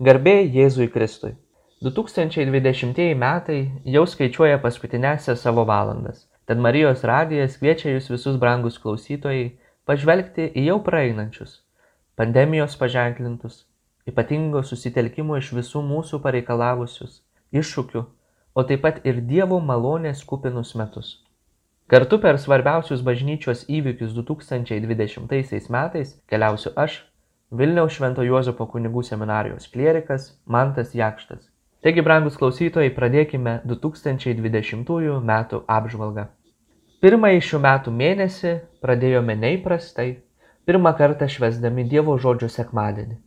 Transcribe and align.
Garbė 0.00 0.46
Jėzui 0.48 0.86
Kristui. 0.88 1.34
2020 1.84 3.10
metai 3.20 3.56
jau 3.84 4.06
skaičiuoja 4.08 4.56
paskutinėsias 4.62 5.42
savo 5.44 5.66
valandas. 5.68 6.22
Tad 6.48 6.56
Marijos 6.56 7.02
radijas 7.04 7.58
kviečia 7.60 7.92
jūs 7.92 8.08
visus 8.08 8.38
brangus 8.40 8.78
klausytojai 8.80 9.58
pažvelgti 9.84 10.46
į 10.56 10.64
jau 10.70 10.78
praeinančius, 10.86 11.58
pandemijos 12.16 12.78
paženklintus, 12.80 13.66
ypatingo 14.08 14.64
susitelkimo 14.64 15.36
iš 15.36 15.52
visų 15.58 15.84
mūsų 15.90 16.22
pareikalavusius, 16.24 17.20
iššūkių, 17.52 18.04
o 18.56 18.66
taip 18.72 18.80
pat 18.88 19.04
ir 19.04 19.20
Dievo 19.20 19.60
malonės 19.60 20.24
kupinus 20.24 20.72
metus. 20.80 21.18
Kartu 21.92 22.22
per 22.24 22.40
svarbiausius 22.40 23.04
bažnyčios 23.04 23.68
įvykius 23.68 24.16
2020 24.16 25.68
metais 25.76 26.16
keliausiu 26.24 26.72
aš, 26.88 27.02
Vilniaus 27.50 27.96
Švento 27.96 28.22
Juozapo 28.22 28.62
kunigų 28.70 29.02
seminarijos 29.02 29.64
klierikas 29.72 30.28
Mantas 30.46 30.92
Jakštas. 30.94 31.48
Taigi, 31.82 32.02
brangus 32.06 32.36
klausytojai, 32.38 32.92
pradėkime 32.94 33.56
2020 33.66 35.16
metų 35.30 35.58
apžvalgą. 35.66 36.28
Pirmąjį 37.02 37.40
šių 37.48 37.60
metų 37.64 37.94
mėnesį 37.96 38.52
pradėjome 38.84 39.34
neįprastai, 39.40 40.06
pirmą 40.62 40.92
kartą 41.00 41.26
švesdami 41.26 41.88
Dievo 41.90 42.14
žodžio 42.22 42.52
sekmadienį. 42.54 43.18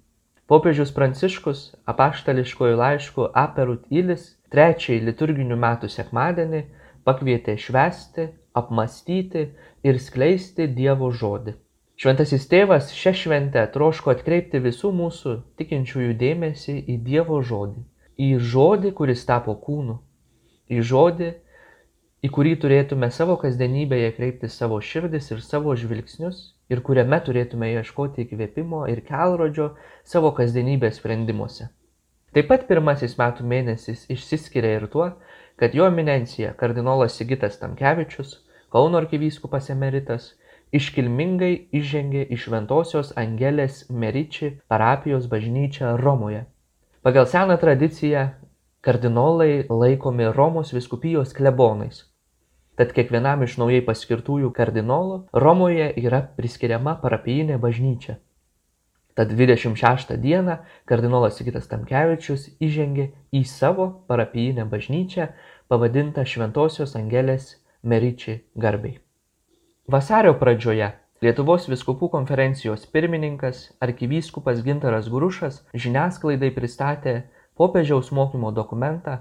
Popiežius 0.48 0.96
Pranciškus 0.96 1.66
apaštališkojų 1.92 2.80
laiškų 2.80 3.28
Aperut 3.44 3.92
Ilis 3.92 4.30
trečiąjį 4.56 5.02
liturginių 5.10 5.60
metų 5.66 5.92
sekmadienį 5.92 6.64
pakvietė 7.04 7.58
švesti, 7.60 8.30
apmastyti 8.56 9.50
ir 9.84 10.00
skleisti 10.00 10.72
Dievo 10.80 11.12
žodį. 11.12 11.58
Šventasis 12.04 12.50
tėvas 12.52 12.90
šią 12.92 13.12
šventę 13.16 13.62
troško 13.72 14.12
atkreipti 14.12 14.60
visų 14.60 14.90
mūsų 14.92 15.34
tikinčiųjų 15.62 16.16
dėmesį 16.20 16.74
į 16.92 16.98
Dievo 17.06 17.38
žodį, 17.48 17.80
į 18.20 18.28
žodį, 18.54 18.92
kuris 18.98 19.24
tapo 19.30 19.56
kūnu, 19.56 19.96
į 20.68 20.82
žodį, 20.90 21.30
į 22.28 22.34
kurį 22.36 22.54
turėtume 22.66 23.08
savo 23.08 23.38
kasdienybėje 23.46 24.12
kreipti 24.18 24.52
savo 24.52 24.82
širdis 24.84 25.32
ir 25.32 25.40
savo 25.48 25.78
žvilgsnius 25.80 26.44
ir 26.76 26.84
kuriame 26.84 27.22
turėtume 27.24 27.72
ieškoti 27.78 28.28
įkvėpimo 28.28 28.84
ir 28.92 29.06
kelrodžio 29.08 29.72
savo 30.04 30.36
kasdienybės 30.36 31.00
sprendimuose. 31.00 31.72
Taip 32.36 32.52
pat 32.52 32.68
pirmasis 32.68 33.16
metų 33.16 33.48
mėnesis 33.48 34.10
išsiskiria 34.12 34.76
ir 34.82 34.90
tuo, 34.92 35.14
kad 35.56 35.72
jo 35.72 35.88
eminencija 35.88 36.52
kardinolas 36.60 37.16
Sigitas 37.16 37.64
Tamkevičius, 37.64 38.42
Kauno 38.74 38.98
arkivyskupas 38.98 39.68
emeritas, 39.70 40.34
iškilmingai 40.74 41.54
įžengė 41.76 42.24
į 42.34 42.40
Šventosios 42.44 43.12
Angelės 43.20 43.84
Meriči 43.90 44.56
parapijos 44.72 45.28
bažnyčią 45.30 45.94
Romoje. 46.02 46.48
Pagal 47.06 47.28
seną 47.30 47.60
tradiciją 47.62 48.30
kardinolai 48.82 49.66
laikomi 49.70 50.32
Romos 50.34 50.74
viskupijos 50.74 51.36
klebonais. 51.38 52.04
Tad 52.74 52.90
kiekvienam 52.98 53.46
iš 53.46 53.60
naujai 53.62 53.84
paskirtųjų 53.86 54.50
kardinolų 54.58 55.20
Romoje 55.46 55.92
yra 56.02 56.24
priskiriama 56.38 56.98
parapijinė 57.04 57.60
bažnyčia. 57.62 58.18
Tad 59.14 59.30
26 59.30 60.18
dieną 60.18 60.58
kardinolas 60.90 61.38
Sigitas 61.38 61.70
Tamkevičius 61.70 62.50
įžengė 62.58 63.12
į 63.30 63.46
savo 63.46 63.92
parapijinę 64.10 64.66
bažnyčią 64.66 65.30
pavadintą 65.70 66.26
Šventosios 66.26 66.98
Angelės 66.98 67.60
Meriči 67.86 68.40
garbiai. 68.58 68.98
Vasario 69.84 70.32
pradžioje 70.40 70.86
Lietuvos 71.20 71.66
vyskupų 71.68 72.08
konferencijos 72.14 72.86
pirmininkas 72.88 73.66
arkivyskupas 73.84 74.62
Gintaras 74.64 75.10
Grušas 75.12 75.58
žiniasklaidai 75.76 76.54
pristatė 76.56 77.16
popiežiaus 77.60 78.14
mokymo 78.16 78.54
dokumentą 78.56 79.18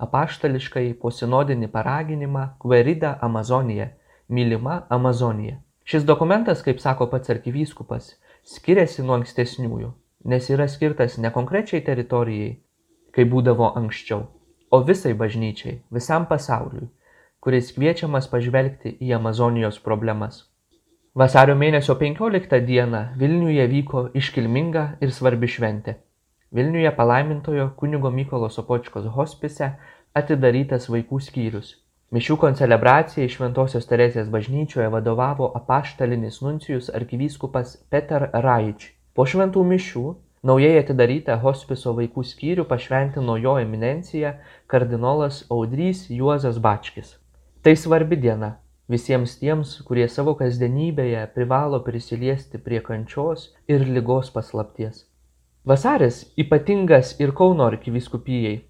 apaštališkai 0.00 0.94
posinodinį 1.02 1.68
paraginimą 1.68 2.46
Querida 2.64 3.12
Amazonija- 3.20 3.90
mylima 4.38 4.86
Amazonija. 4.88 5.60
Šis 5.84 6.08
dokumentas, 6.08 6.64
kaip 6.64 6.80
sako 6.80 7.10
pats 7.12 7.28
arkivyskupas, 7.28 8.16
skiriasi 8.42 9.02
nuo 9.02 9.20
ankstesniųjų, 9.20 9.92
nes 10.24 10.48
yra 10.48 10.64
skirtas 10.66 11.18
ne 11.18 11.28
konkrečiai 11.30 11.84
teritorijai, 11.84 12.56
kaip 13.12 13.28
būdavo 13.28 13.74
anksčiau, 13.76 14.24
o 14.70 14.80
visai 14.80 15.12
bažnyčiai, 15.12 15.82
visam 15.92 16.24
pasauliui 16.24 16.88
kuris 17.46 17.68
kviečiamas 17.76 18.24
pažvelgti 18.26 18.90
į 19.06 19.12
Amazonijos 19.20 19.76
problemas. 19.78 20.40
Vasario 21.14 21.54
mėnesio 21.54 21.94
15 21.94 22.58
dieną 22.66 23.02
Vilniuje 23.20 23.66
vyko 23.70 24.00
iškilminga 24.18 24.80
ir 24.98 25.12
svarbi 25.14 25.46
šventė. 25.46 25.92
Vilniuje 26.50 26.90
palaimintojo 26.96 27.68
kunigo 27.78 28.10
Mykolo 28.10 28.48
Sopočkos 28.50 29.06
hospise 29.14 29.68
atidarytas 30.20 30.88
vaikų 30.90 31.20
skyrius. 31.22 31.68
Mišių 32.10 32.36
koncelebracijai 32.42 33.30
Šventojios 33.30 33.86
Teresės 33.86 34.26
bažnyčioje 34.32 34.88
vadovavo 34.90 35.52
apaštalinis 35.60 36.40
nuncijus 36.42 36.88
arkivyskupas 37.00 37.76
Peter 37.94 38.26
Raič. 38.46 38.88
Po 39.14 39.22
šventų 39.22 39.62
mišių 39.70 40.02
naujai 40.50 40.80
atidarytą 40.80 41.38
hospiso 41.46 41.94
vaikų 41.94 42.26
skyrių 42.32 42.66
pašventino 42.66 43.38
jo 43.38 43.54
eminencija 43.62 44.34
kardinolas 44.66 45.44
Audrys 45.46 46.08
Juozas 46.10 46.58
Bačkis. 46.58 47.14
Tai 47.66 47.72
svarbi 47.74 48.14
diena 48.22 48.48
visiems 48.94 49.32
tiems, 49.40 49.70
kurie 49.86 50.04
savo 50.16 50.36
kasdienybėje 50.38 51.24
privalo 51.34 51.80
prisiliesti 51.86 52.60
prie 52.66 52.78
kančios 52.88 53.48
ir 53.66 53.82
lygos 53.96 54.30
paslapties. 54.34 55.00
Vasaris 55.66 56.20
ypatingas 56.44 57.10
ir 57.18 57.34
Kauno 57.40 57.66
arkivyskupijai. 57.66 58.60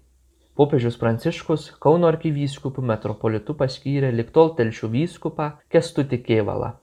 Popiežius 0.57 0.97
Pranciškus 1.03 1.67
Kauno 1.85 2.09
arkivyskupų 2.09 2.87
metropolitų 2.95 3.59
paskyrė 3.61 4.09
liktol 4.17 4.55
telšių 4.57 4.91
vyskupą 4.97 5.51
Kestutį 5.69 6.23
Kėvalą 6.25 6.73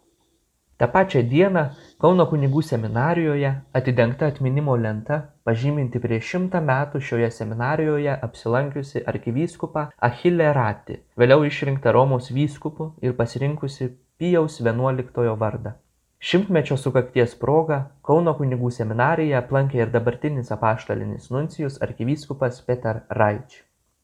tą 0.85 0.91
pačią 0.93 1.21
dieną 1.33 1.61
kauno 2.03 2.25
kunigų 2.29 2.61
seminarijoje 2.63 3.51
atidengta 3.79 4.27
atminimo 4.31 4.75
lenta 4.77 5.17
pažyminti 5.49 6.01
prieš 6.03 6.33
šimtą 6.33 6.61
metų 6.71 7.01
šioje 7.09 7.31
seminarijoje 7.37 8.17
apsilankiusį 8.27 9.05
arkivyskupą 9.13 9.85
achille 10.09 10.51
ratį 10.59 10.99
vėliau 11.23 11.47
išrinktą 11.49 11.95
romos 11.97 12.29
vyskupu 12.39 12.91
ir 13.07 13.17
pasirinkusį 13.21 13.89
pijaus 14.21 14.61
vienuoliktojo 14.67 15.37
vardą. 15.45 15.73
Šimtmečio 16.29 16.77
sukakties 16.81 17.33
proga 17.41 17.79
kauno 18.09 18.35
kunigų 18.41 18.73
seminariją 18.81 19.39
aplankė 19.41 19.81
ir 19.85 19.95
dabartinis 19.95 20.53
apaštalinis 20.53 21.31
nuncijus 21.31 21.81
arkivyskupas 21.87 22.61
peter 22.69 23.07
raič. 23.21 23.63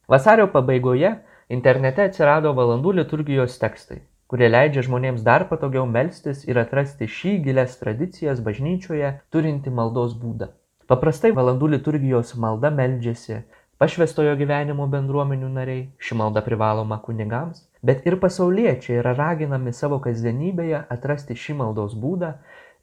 Vasario 0.08 0.48
pabaigoje 0.56 1.12
internete 1.58 2.08
atsirado 2.08 2.54
valandų 2.56 2.96
liturgijos 3.02 3.60
tekstai 3.60 4.00
kurie 4.30 4.46
leidžia 4.46 4.84
žmonėms 4.86 5.24
dar 5.26 5.48
patogiau 5.50 5.88
melstis 5.90 6.44
ir 6.46 6.58
atrasti 6.62 7.08
šį 7.10 7.32
gilias 7.46 7.72
tradicijas 7.80 8.42
bažnyčioje 8.46 9.08
turintį 9.34 9.72
maldos 9.74 10.14
būdą. 10.20 10.52
Paprastai 10.90 11.32
valandų 11.34 11.72
liturgijos 11.72 12.36
malda 12.44 12.70
meldžiasi 12.74 13.40
pašvestojo 13.82 14.36
gyvenimo 14.38 14.86
bendruomenių 14.92 15.50
nariai, 15.56 15.82
ši 15.98 16.18
malda 16.20 16.44
privaloma 16.46 17.00
kunigams, 17.02 17.64
bet 17.82 18.06
ir 18.06 18.18
pasauliečiai 18.22 19.00
yra 19.02 19.16
raginami 19.18 19.74
savo 19.74 19.98
kasdienybėje 20.06 20.84
atrasti 20.96 21.38
šį 21.44 21.58
maldos 21.64 21.98
būdą 21.98 22.34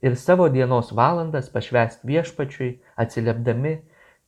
ir 0.04 0.20
savo 0.20 0.52
dienos 0.52 0.92
valandas 1.00 1.48
pašvesti 1.54 2.12
viešpačiui, 2.12 2.72
atsiliepdami 3.00 3.76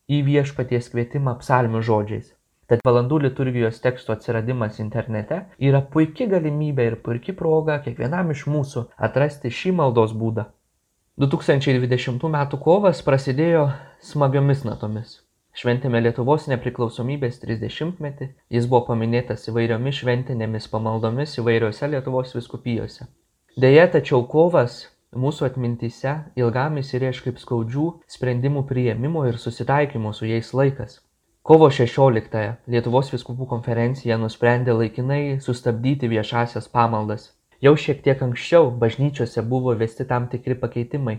į 0.08 0.25
viešpaties 0.31 0.92
kvietimą 0.94 1.37
psalmių 1.42 1.82
žodžiais 1.84 2.31
tad 2.70 2.84
valandų 2.86 3.25
liturgijos 3.25 3.81
tekstų 3.82 4.14
atsiradimas 4.14 4.78
internete 4.82 5.41
yra 5.58 5.81
puiki 5.94 6.28
galimybė 6.31 6.84
ir 6.86 6.97
puiki 7.03 7.34
proga 7.34 7.81
kiekvienam 7.82 8.31
iš 8.31 8.44
mūsų 8.47 8.84
atrasti 9.08 9.50
šį 9.50 9.72
maldos 9.81 10.14
būdą. 10.14 10.47
2020 11.20 12.22
m. 12.31 12.38
kovas 12.62 13.03
prasidėjo 13.03 13.66
smagiomis 14.12 14.62
natomis. 14.69 15.19
Šventėme 15.50 15.99
Lietuvos 15.99 16.46
nepriklausomybės 16.46 17.40
30-metį, 17.43 18.31
jis 18.55 18.70
buvo 18.70 18.84
paminėtas 18.93 19.49
įvairiomis 19.50 19.99
šventinėmis 20.05 20.70
pamaldomis 20.70 21.34
įvairiose 21.43 21.90
Lietuvos 21.90 22.37
viskupijose. 22.38 23.11
Deja, 23.58 23.90
tačiau 23.90 24.22
kovas 24.31 24.84
mūsų 25.11 25.50
atmintyse 25.50 26.14
ilgam 26.38 26.78
įsirėž 26.78 27.25
kaip 27.26 27.43
skaudžių 27.43 27.93
sprendimų 28.14 28.62
priėmimo 28.70 29.26
ir 29.26 29.43
susitaikymo 29.43 30.14
su 30.14 30.31
jais 30.31 30.55
laikas 30.55 31.00
kovo 31.42 31.70
šešioliktąją 31.72 32.52
lietuvos 32.72 33.08
vyskupų 33.14 33.46
konferencija 33.48 34.19
nusprendė 34.20 34.75
laikinai 34.76 35.38
sustabdyti 35.40 36.10
viešąsias 36.12 36.69
pamaldas. 36.69 37.31
Jau 37.64 37.72
šiek 37.76 38.02
tiek 38.04 38.20
anksčiau 38.26 38.69
bažnyčiose 38.82 39.42
buvo 39.48 39.72
įvesti 39.76 40.06
tam 40.10 40.28
tikri 40.32 40.56
pakeitimai. 40.60 41.16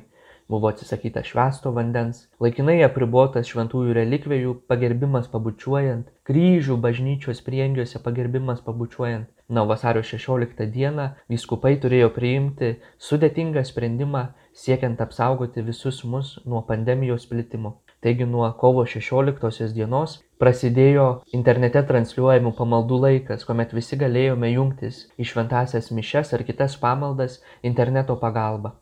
Buvo 0.52 0.70
atsisakyta 0.70 1.24
švęsto 1.26 1.72
vandens 1.74 2.22
laikinai 2.44 2.78
apribotas 2.86 3.50
šventųjų 3.50 3.98
relikvijų 3.98 4.56
pagerbimas 4.70 5.30
pabučiuojant 5.34 6.10
kryžių 6.30 6.78
bažnyčios 6.86 7.42
prieangiuose 7.46 8.02
pagerbimas 8.06 8.62
pabučiuojant. 8.66 9.30
Na 9.50 9.66
o 9.66 9.70
vasario 9.74 10.04
šešioliktą 10.06 10.70
dieną 10.76 11.08
vyskupai 11.34 11.78
turėjo 11.82 12.12
priimti 12.16 12.76
sudėtingą 13.10 13.66
sprendimą 13.68 14.28
siekiant 14.54 15.02
apsaugoti 15.02 15.66
visus 15.66 16.04
mus 16.06 16.38
nuo 16.46 16.62
pandemijos 16.68 17.26
plitimo 17.32 17.80
Taigi 18.02 18.26
nuo 18.26 18.48
kovo 18.58 18.82
16 18.90 19.74
dienos 19.78 20.16
prasidėjo 20.42 21.04
internete 21.38 21.84
transliuojamų 21.90 22.52
pamaldų 22.58 22.98
laikas, 23.04 23.44
kuomet 23.46 23.76
visi 23.78 24.00
galėjome 24.04 24.50
jungtis 24.50 25.04
į 25.22 25.28
šventasias 25.32 25.92
mišes 25.94 26.34
ar 26.34 26.42
kitas 26.48 26.80
pamaldas 26.82 27.38
interneto 27.62 28.16
pagalba. 28.24 28.74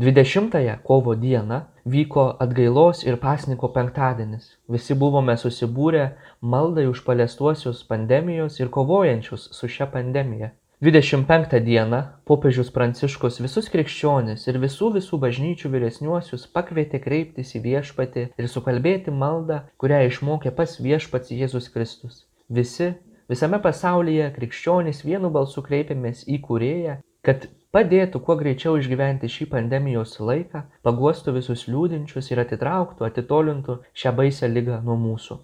20 0.00 0.56
kovo 0.88 1.12
dieną 1.26 1.60
vyko 1.84 2.24
atgailos 2.46 3.04
ir 3.04 3.20
pasniko 3.20 3.68
penktadienis. 3.76 4.48
Visi 4.72 4.96
buvome 5.04 5.36
susibūrę 5.36 6.10
maldai 6.40 6.88
už 6.88 7.04
paliestuosius 7.04 7.84
pandemijos 7.92 8.56
ir 8.60 8.72
kovojančius 8.72 9.50
su 9.52 9.68
šia 9.68 9.92
pandemija 9.92 10.54
dvidešimt 10.80 11.24
penktą 11.26 11.60
dieną 11.64 12.02
popiežius 12.28 12.68
pranciškus 12.74 13.40
visus 13.40 13.70
krikščionis 13.72 14.42
ir 14.50 14.58
visų 14.60 14.90
visų 14.98 15.18
bažnyčių 15.22 15.70
vyresniuosius 15.72 16.44
pakvietė 16.52 17.00
kreiptis 17.00 17.54
į 17.56 17.62
viešpatį 17.64 18.24
ir 18.36 18.48
sukalbėti 18.52 19.14
maldą 19.22 19.62
kurią 19.80 20.02
išmokė 20.10 20.52
pats 20.58 20.76
viešpats 20.84 21.32
jėzus 21.32 21.70
kristus. 21.72 22.26
Visi 22.52 22.92
visame 23.32 23.62
pasaulyje 23.64 24.28
krikščionys 24.36 25.00
vienu 25.08 25.32
balsu 25.32 25.64
kreipėmės 25.64 26.26
į 26.28 26.42
kūrėją 26.44 26.98
kad 27.26 27.48
padėtų 27.74 28.20
kuo 28.26 28.36
greičiau 28.38 28.76
išgyventi 28.76 29.30
šį 29.32 29.48
pandemijos 29.54 30.18
laiką 30.20 30.62
paguostų 30.86 31.34
visus 31.38 31.64
liūdinčius 31.70 32.28
ir 32.30 32.42
atitrauktų 32.44 33.08
atitolintų 33.08 33.78
šią 33.96 34.12
baisią 34.20 34.52
ligą 34.52 34.82
nuo 34.84 34.98
mūsų. 35.00 35.40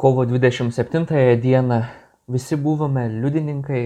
Kovo 0.00 0.24
dvidešimt 0.26 0.74
septintąją 0.74 1.36
dieną 1.44 1.82
visi 2.34 2.56
buvome 2.56 3.06
liudininkai 3.12 3.84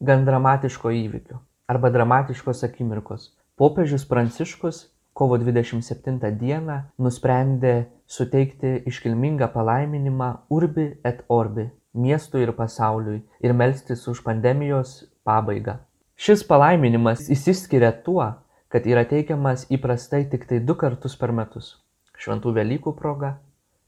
gan 0.00 0.24
dramatiško 0.24 0.90
įvykio 0.90 1.40
arba 1.66 1.90
dramatiškos 1.90 2.62
akimirkos. 2.64 3.32
Popiežius 3.56 4.04
pranciškus 4.08 4.84
kovo 5.16 5.38
27 5.40 6.30
dieną 6.38 6.76
nusprendė 7.00 7.86
suteikti 8.06 8.82
iškilmingą 8.86 9.48
palaiminimą 9.54 10.30
urbi 10.52 10.86
et 11.04 11.24
orbi 11.28 11.70
miestui 11.96 12.44
ir 12.44 12.52
pasauliui 12.52 13.22
ir 13.40 13.54
melstis 13.56 14.06
už 14.08 14.22
pandemijos 14.26 14.98
pabaigą. 15.24 15.78
Šis 16.16 16.44
palaiminimas 16.48 17.26
įsiskiria 17.32 17.90
tuo, 18.04 18.26
kad 18.68 18.86
yra 18.86 19.04
teikiamas 19.08 19.66
įprastai 19.72 20.26
tik 20.30 20.46
tai 20.48 20.60
du 20.60 20.76
kartus 20.76 21.16
per 21.16 21.32
metus- 21.32 21.76
šventų 22.22 22.52
Velykų 22.60 22.96
proga 22.96 23.38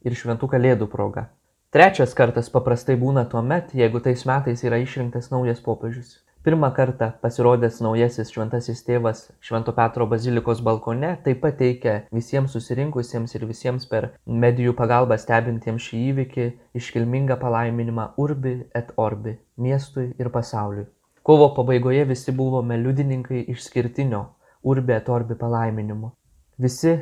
ir 0.05 0.12
šventų 0.12 0.49
Kalėdų 0.49 0.88
proga 0.88 1.28
trečias 1.75 2.15
kartas 2.17 2.49
paprastai 2.55 2.97
būna 3.00 3.26
tuomet 3.32 3.75
jeigu 3.76 4.00
tais 4.05 4.25
metais 4.29 4.65
yra 4.65 4.79
išrinktas 4.81 5.29
naujas 5.35 5.61
popiežius. 5.65 6.17
Pirmą 6.47 6.70
kartą 6.73 7.09
pasirodęs 7.20 7.81
naujasis 7.85 8.31
šventasis 8.32 8.85
tėvas 8.87 9.25
švento 9.44 9.75
petro 9.76 10.06
bazilikos 10.09 10.62
balkone 10.69 11.11
taip 11.25 11.43
pat 11.43 11.59
teikia 11.59 11.97
visiems 12.15 12.55
susirinkusiems 12.56 13.35
ir 13.37 13.44
visiems 13.50 13.85
per 13.91 14.06
medijų 14.44 14.73
pagalbą 14.79 15.19
stebintiems 15.20 15.91
šį 15.91 16.00
įvykį 16.12 16.47
iškilmingą 16.81 17.37
palaiminimą 17.43 18.06
urbi 18.25 18.55
et 18.81 18.94
orbi 18.97 19.35
miestui 19.67 20.06
ir 20.17 20.32
pasauliui. 20.38 20.87
Kovo 21.23 21.50
pabaigoje 21.59 22.06
visi 22.15 22.32
buvome 22.32 22.81
liudininkai 22.81 23.44
išskirtinio 23.53 24.25
urbi 24.62 24.97
et 24.97 25.09
orbi 25.12 25.37
palaiminimo. 25.43 26.15
Visi 26.56 26.97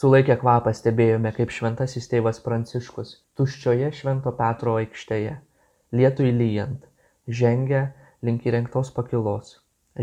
sulaikę 0.00 0.36
kvapą 0.40 0.72
stebėjome 0.74 1.34
kaip 1.36 1.52
šventasis 1.54 2.10
tėvas 2.10 2.42
pranciškus 2.46 3.14
tuščioje 3.38 3.92
švento 4.00 4.34
petro 4.40 4.78
aikštėje 4.80 5.36
lietui 6.00 6.32
lyjant 6.40 6.90
žengia 7.40 7.86
link 8.26 8.46
įrengtos 8.50 8.90
pakylos 8.96 9.56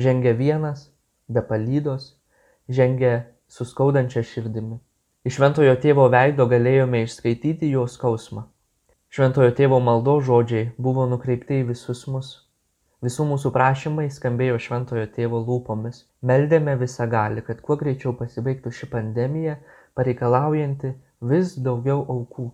žengia 0.08 0.34
vienas 0.40 0.88
be 1.28 1.44
palydos 1.52 2.16
žengia 2.72 3.26
su 3.48 3.66
skaudančia 3.66 4.24
širdimi. 4.24 4.78
Iš 5.28 5.36
šventojo 5.38 5.74
tėvo 5.84 6.08
veido 6.10 6.48
galėjome 6.50 7.04
išskaityti 7.06 7.72
jo 7.74 7.84
skausmą. 7.88 8.46
Šventojo 9.12 9.52
tėvo 9.58 9.82
maldos 9.84 10.24
žodžiai 10.30 10.70
buvo 10.80 11.04
nukreipti 11.12 11.60
į 11.62 11.68
visus 11.74 12.06
mus. 12.08 12.30
Visų 13.04 13.26
mūsų 13.28 13.52
prašymai 13.52 14.08
skambėjo 14.14 14.60
šventojo 14.66 15.04
tėvo 15.16 15.42
lūpomis. 15.44 16.06
Meldėme 16.24 16.78
visagalį 16.80 17.44
kad 17.50 17.62
kuo 17.66 17.76
greičiau 17.82 18.14
pasibaigtų 18.18 18.72
ši 18.78 18.90
pandemija 18.94 19.58
pareikalaujanti 19.98 20.94
vis 21.34 21.58
daugiau 21.58 22.06
aukų. 22.16 22.48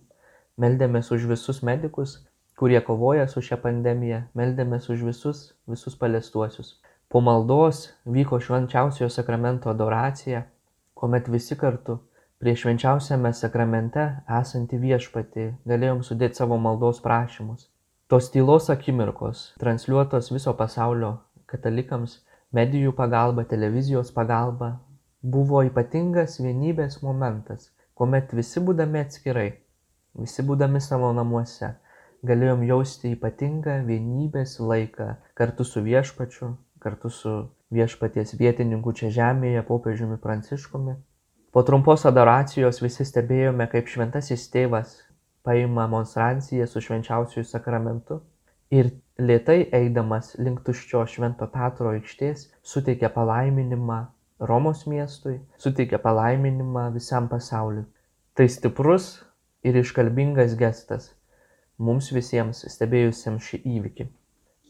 Meldėmės 0.57 1.11
už 1.13 1.29
visus 1.29 1.61
medikus 1.63 2.17
kurie 2.57 2.81
kovoja 2.81 3.27
su 3.29 3.41
šia 3.45 3.59
pandemija. 3.61 4.25
Meldėmės 4.33 4.89
už 4.89 5.05
visus 5.11 5.47
visus 5.69 5.95
paliestuosius 5.95 6.75
po 7.07 7.21
maldos 7.23 7.87
vyko 8.05 8.39
švenčiausiojo 8.43 9.09
sakramento 9.09 9.69
adoracija 9.71 10.43
kuomet 10.97 11.27
visi 11.29 11.55
kartu 11.55 11.99
prie 12.41 12.55
švenčiausiame 12.57 13.31
sakramente 13.37 14.03
esantį 14.39 14.79
viešpatį 14.81 15.45
galėjom 15.71 16.03
sudėti 16.07 16.41
savo 16.41 16.57
maldos 16.61 16.99
prašymus. 17.05 17.67
Tos 18.11 18.31
tylos 18.33 18.69
akimirkos 18.73 19.43
transliuotos 19.61 20.31
viso 20.33 20.53
pasaulio 20.57 21.13
katalikams 21.51 22.19
medijų 22.57 22.93
pagalba 22.97 23.45
televizijos 23.53 24.11
pagalba 24.15 24.73
buvo 25.21 25.63
ypatingas 25.65 26.37
vienybės 26.43 27.01
momentas 27.01 27.71
kuomet 27.97 28.33
visi 28.37 28.61
būdami 28.61 29.01
atskirai 29.05 29.49
visi 30.21 30.45
būdami 30.45 30.81
savo 30.83 31.11
namuose 31.17 31.73
galėjom 32.25 32.63
jausti 32.69 33.13
ypatingą 33.17 33.81
vienybės 33.87 34.59
laiką 34.59 35.11
kartu 35.37 35.65
su 35.65 35.83
viešpačiu 35.85 36.55
kartu 36.79 37.09
su 37.09 37.33
viešpaties 37.73 38.35
vietininku 38.39 38.93
čia 38.93 39.09
žemėje 39.11 39.63
popiežiumi 39.67 40.17
pranciškumi. 40.23 40.95
Po 41.51 41.63
trumpos 41.67 42.05
adoracijos 42.05 42.81
visi 42.83 43.05
stebėjome 43.07 43.67
kaip 43.71 43.89
šventasis 43.91 44.47
tėvas 44.53 44.95
paima 45.47 45.87
monstranciją 45.91 46.67
su 46.67 46.83
švenčiausiuoju 46.83 47.47
sakramentu 47.47 48.19
ir 48.71 48.91
lėtai 49.17 49.63
eidamas 49.73 50.35
link 50.37 50.61
tuščios 50.67 51.15
švento 51.17 51.47
petro 51.51 51.93
aikštės 51.95 52.49
suteikia 52.63 53.09
palaiminimą 53.15 53.99
romos 54.39 54.85
miestui 54.87 55.39
suteikia 55.57 55.99
palaiminimą 56.03 56.91
visam 56.93 57.27
pasauliui 57.31 57.85
tai 58.37 58.47
stiprus 58.53 59.09
ir 59.63 59.77
iškalbingas 59.81 60.55
gestas 60.61 61.11
mums 61.77 62.11
visiems 62.13 62.63
stebėjusiems 62.73 63.49
šį 63.49 63.61
įvykį. 63.77 64.07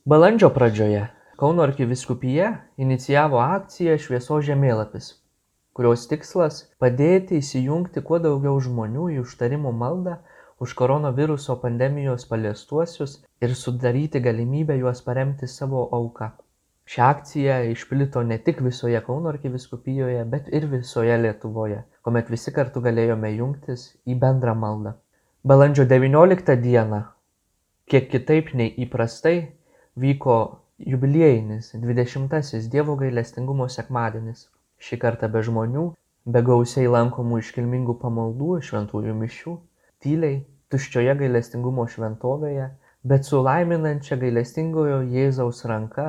Balandžio 0.08 0.50
pradžioje 0.56 1.06
kauno 1.40 1.64
arkivyskupija 1.68 2.52
inicijavo 2.84 3.40
akciją 3.44 4.00
šviesos 4.08 4.46
žemėlapis 4.48 5.14
kurios 5.78 6.08
tikslas 6.10 6.64
padėti 6.82 7.38
įsijungti 7.38 8.02
kuo 8.06 8.18
daugiau 8.24 8.58
žmonių 8.68 9.12
į 9.14 9.20
užtarimo 9.22 9.70
maldą 9.82 10.16
už 10.66 10.74
koronaviruso 10.80 11.56
pandemijos 11.62 12.26
paliestuosius 12.32 13.14
ir 13.46 13.54
sudaryti 13.60 14.22
galimybę 14.28 14.80
juos 14.80 15.04
paremti 15.06 15.50
savo 15.54 15.84
auka 16.00 16.32
ši 16.88 17.02
akcija 17.04 17.60
išplito 17.74 18.24
ne 18.24 18.38
tik 18.40 18.64
visoje 18.64 19.04
kauno 19.06 19.30
arkivyskupijoje 19.34 20.26
bet 20.32 20.48
ir 20.54 20.66
visoje 20.72 21.18
lietuvoje 21.20 21.84
kuomet 22.08 22.30
visi 22.32 22.54
kartu 22.56 22.80
galėjome 22.80 23.34
jungtis 23.34 23.82
į 24.08 24.14
bendrą 24.20 24.54
maldą. 24.56 24.94
Balandžio 25.52 25.84
devynioliktą 25.92 26.54
dieną 26.62 27.02
kiek 27.92 28.06
kitaip 28.14 28.54
nei 28.56 28.70
įprastai 28.86 29.34
vyko 30.00 30.38
jubiliejinis 30.94 31.74
dvidešimtasis 31.82 32.70
dievo 32.72 32.96
gailestingumo 33.02 33.68
sekmadienis. 33.76 34.46
Šį 34.80 35.00
kartą 35.02 35.28
be 35.34 35.42
žmonių 35.44 35.84
be 36.32 36.44
gausiai 36.52 36.88
lankomų 36.96 37.42
iškilmingų 37.44 37.98
pamaldų 38.06 38.62
šventųjų 38.70 39.20
mišių 39.26 39.58
tyliai 40.06 40.40
tuščioje 40.72 41.18
gailestingumo 41.26 41.90
šventovėje 41.92 42.70
bet 43.12 43.28
su 43.28 43.44
laiminančia 43.44 44.16
gailestingojo 44.24 45.02
jėzaus 45.12 45.66
ranka 45.68 46.08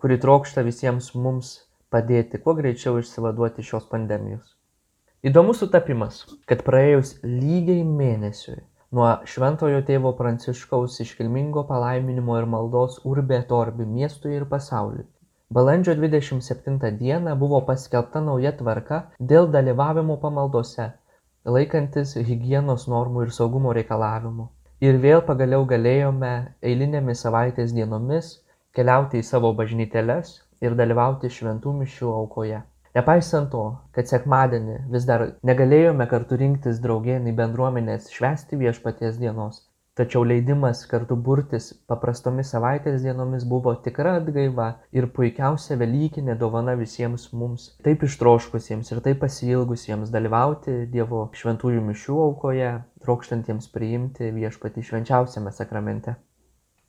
kuri 0.00 0.16
trokšta 0.24 0.64
visiems 0.66 1.10
mums 1.26 1.52
padėti 1.94 2.40
kuo 2.44 2.56
greičiau 2.58 2.98
išsivaduoti 3.02 3.66
šios 3.70 3.86
pandemijos. 3.92 4.56
Įdomus 5.26 5.60
sutapimas 5.62 6.24
kad 6.48 6.64
praėjus 6.66 7.14
lygiai 7.26 7.84
mėnesiui 7.86 8.58
nuo 8.96 9.12
šventojo 9.32 9.84
tėvo 9.92 10.16
pranciškaus 10.18 11.00
iškilmingo 11.04 11.66
palaiminimo 11.68 12.40
ir 12.40 12.48
maldos 12.56 13.00
urbi 13.14 13.36
et 13.42 13.52
orbi 13.62 13.88
miestui 13.96 14.38
ir 14.38 14.48
pasauliui 14.54 15.06
balandžio 15.56 15.94
dvidešimt 15.98 16.44
septintą 16.46 16.90
dieną 16.98 17.32
buvo 17.38 17.58
paskelbta 17.68 18.20
nauja 18.26 18.52
tvarka 18.58 18.98
dėl 19.32 19.48
dalyvavimo 19.54 20.16
pamaldose 20.24 20.84
laikantis 21.56 22.12
higienos 22.28 22.84
normų 22.92 23.24
ir 23.26 23.32
saugumo 23.38 23.72
reikalavimų. 23.78 24.46
Ir 24.86 24.98
vėl 25.04 25.24
pagaliau 25.30 25.64
galėjome 25.72 26.30
eilinėmis 26.70 27.24
savaitės 27.26 27.74
dienomis 27.76 28.30
keliauti 28.76 29.20
į 29.20 29.26
savo 29.30 29.52
bažnytėles 29.60 30.34
ir 30.64 30.76
dalyvauti 30.80 31.30
šventų 31.36 31.72
mišių 31.80 32.12
aukoje. 32.18 32.60
Nepaisant 32.98 33.50
to 33.54 33.64
kad 33.96 34.10
sekmadienį 34.10 34.78
vis 34.94 35.08
dar 35.08 35.26
negalėjome 35.46 36.06
kartu 36.10 36.40
rinktis 36.40 36.82
draugėn 36.84 37.30
į 37.30 37.36
bendruomenes 37.42 38.10
švęsti 38.14 38.58
viešpaties 38.64 39.20
dienos 39.22 39.64
tačiau 40.00 40.22
leidimas 40.24 40.84
kartu 40.88 41.16
burtis 41.26 41.66
paprastomis 41.90 42.52
savaitės 42.54 43.02
dienomis 43.04 43.42
buvo 43.48 43.74
tikra 43.84 44.14
atgaiva 44.20 44.68
ir 44.96 45.08
puikiausia 45.16 45.76
velykinė 45.80 46.36
dovana 46.40 46.76
visiems 46.78 47.26
mums 47.36 47.66
taip 47.84 48.06
ištroškusiems 48.06 48.92
ir 48.94 49.02
taip 49.06 49.20
pasiilgusiems 49.24 50.12
dalyvauti 50.14 50.76
dievo 50.94 51.26
šventųjų 51.40 51.82
mišių 51.90 52.20
aukoje 52.28 52.70
trokštantiems 53.04 53.68
priimti 53.74 54.30
viešpatį 54.36 54.86
švenčiausiame 54.88 55.52
sakramente. 55.58 56.16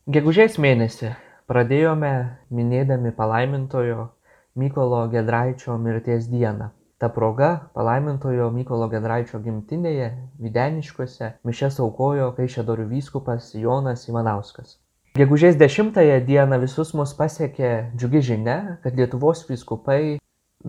Gegužės 0.08 0.56
mėnesį 0.62 1.12
pradėjome 1.52 2.12
minėdami 2.60 3.12
palaimintojo 3.18 4.10
mykolo 4.56 5.02
giedraičio 5.16 5.78
mirties 5.78 6.30
dieną. 6.32 6.72
Ta 7.02 7.10
proga 7.10 7.50
palaimintojo 7.76 8.52
mykolo 8.56 8.88
giedraičio 8.92 9.42
gimtinėje 9.48 10.14
videniškiuose 10.46 11.34
mišias 11.50 11.82
aukojo 11.88 12.32
kaišiadorių 12.38 12.88
vyskupas 12.94 13.52
jonas 13.58 14.08
ivanauskas 14.08 14.78
gegužės 15.20 15.58
dešimtąją 15.60 16.22
dieną 16.24 16.58
visus 16.62 16.94
mus 16.96 17.12
pasiekė 17.20 17.70
džiugi 18.00 18.22
žinia 18.28 18.78
kad 18.84 18.96
lietuvos 18.96 19.42
vyskupai 19.50 20.20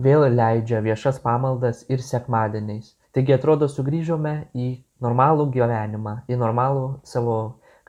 vėl 0.05 0.25
leidžia 0.35 0.81
viešas 0.83 1.21
pamaldas 1.23 1.85
ir 1.87 2.03
sekmadieniais. 2.03 2.89
Taigi 3.15 3.35
atrodo 3.37 3.69
sugrįžome 3.71 4.33
į 4.51 4.67
normalų 5.05 5.45
gyvenimą 5.53 6.15
į 6.27 6.39
normalų 6.41 6.83
savo 7.07 7.37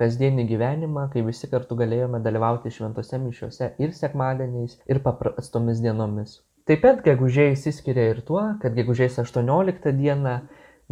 kasdienį 0.01 0.47
gyvenimą 0.51 1.09
kai 1.13 1.25
visi 1.27 1.51
kartu 1.53 1.79
galėjome 1.79 2.21
dalyvauti 2.25 2.73
šventose 2.75 3.21
mišiose 3.23 3.73
ir 3.79 3.97
sekmadieniais 3.97 4.79
ir 4.91 5.03
paprastomis 5.07 5.83
dienomis. 5.85 6.39
Taip 6.69 6.85
pat 6.85 7.03
gegužė 7.07 7.51
išsiskiria 7.53 8.07
ir 8.13 8.23
tuo 8.29 8.45
kad 8.63 8.77
gegužės 8.79 9.21
aštuonioliktą 9.25 9.93
dieną 9.99 10.39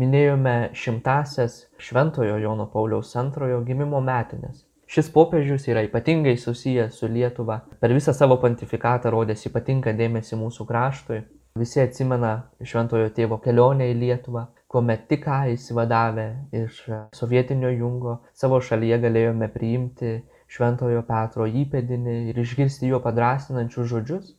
minėjome 0.01 0.57
šimtąsias 0.77 1.63
šventojo 1.79 2.37
jono 2.43 2.69
pauliaus 2.75 3.17
antrojo 3.21 3.63
gimimo 3.69 4.01
metines 4.05 4.67
šis 4.93 5.09
popiežius 5.13 5.65
yra 5.73 5.83
ypatingai 5.87 6.35
susijęs 6.37 6.99
su 7.01 7.09
lietuva. 7.09 7.61
Per 7.81 7.93
visą 7.97 8.13
savo 8.13 8.37
pontifikatą 8.43 9.11
rodęs 9.15 9.47
ypatingą 9.49 9.95
dėmesį 9.97 10.37
mūsų 10.41 10.67
kraštui. 10.69 11.23
Visi 11.57 11.81
atsimena 11.81 12.33
šventojo 12.65 13.09
tėvo 13.17 13.39
kelionę 13.45 13.89
į 13.93 13.97
lietuvą 14.03 14.47
kuomet 14.73 15.09
tik 15.09 15.27
ką 15.27 15.39
išsivadavę 15.53 16.27
iš 16.57 16.79
sovietinio 17.17 17.71
jungo 17.73 18.15
savo 18.43 18.61
šalyje 18.69 18.99
galėjome 19.03 19.49
priimti 19.53 20.13
šventojo 20.53 21.03
petro 21.09 21.49
įpėdinį 21.63 22.17
ir 22.31 22.41
išgirsti 22.45 22.89
jo 22.89 23.01
padrąsinančius 23.05 23.91
žodžius. 23.93 24.33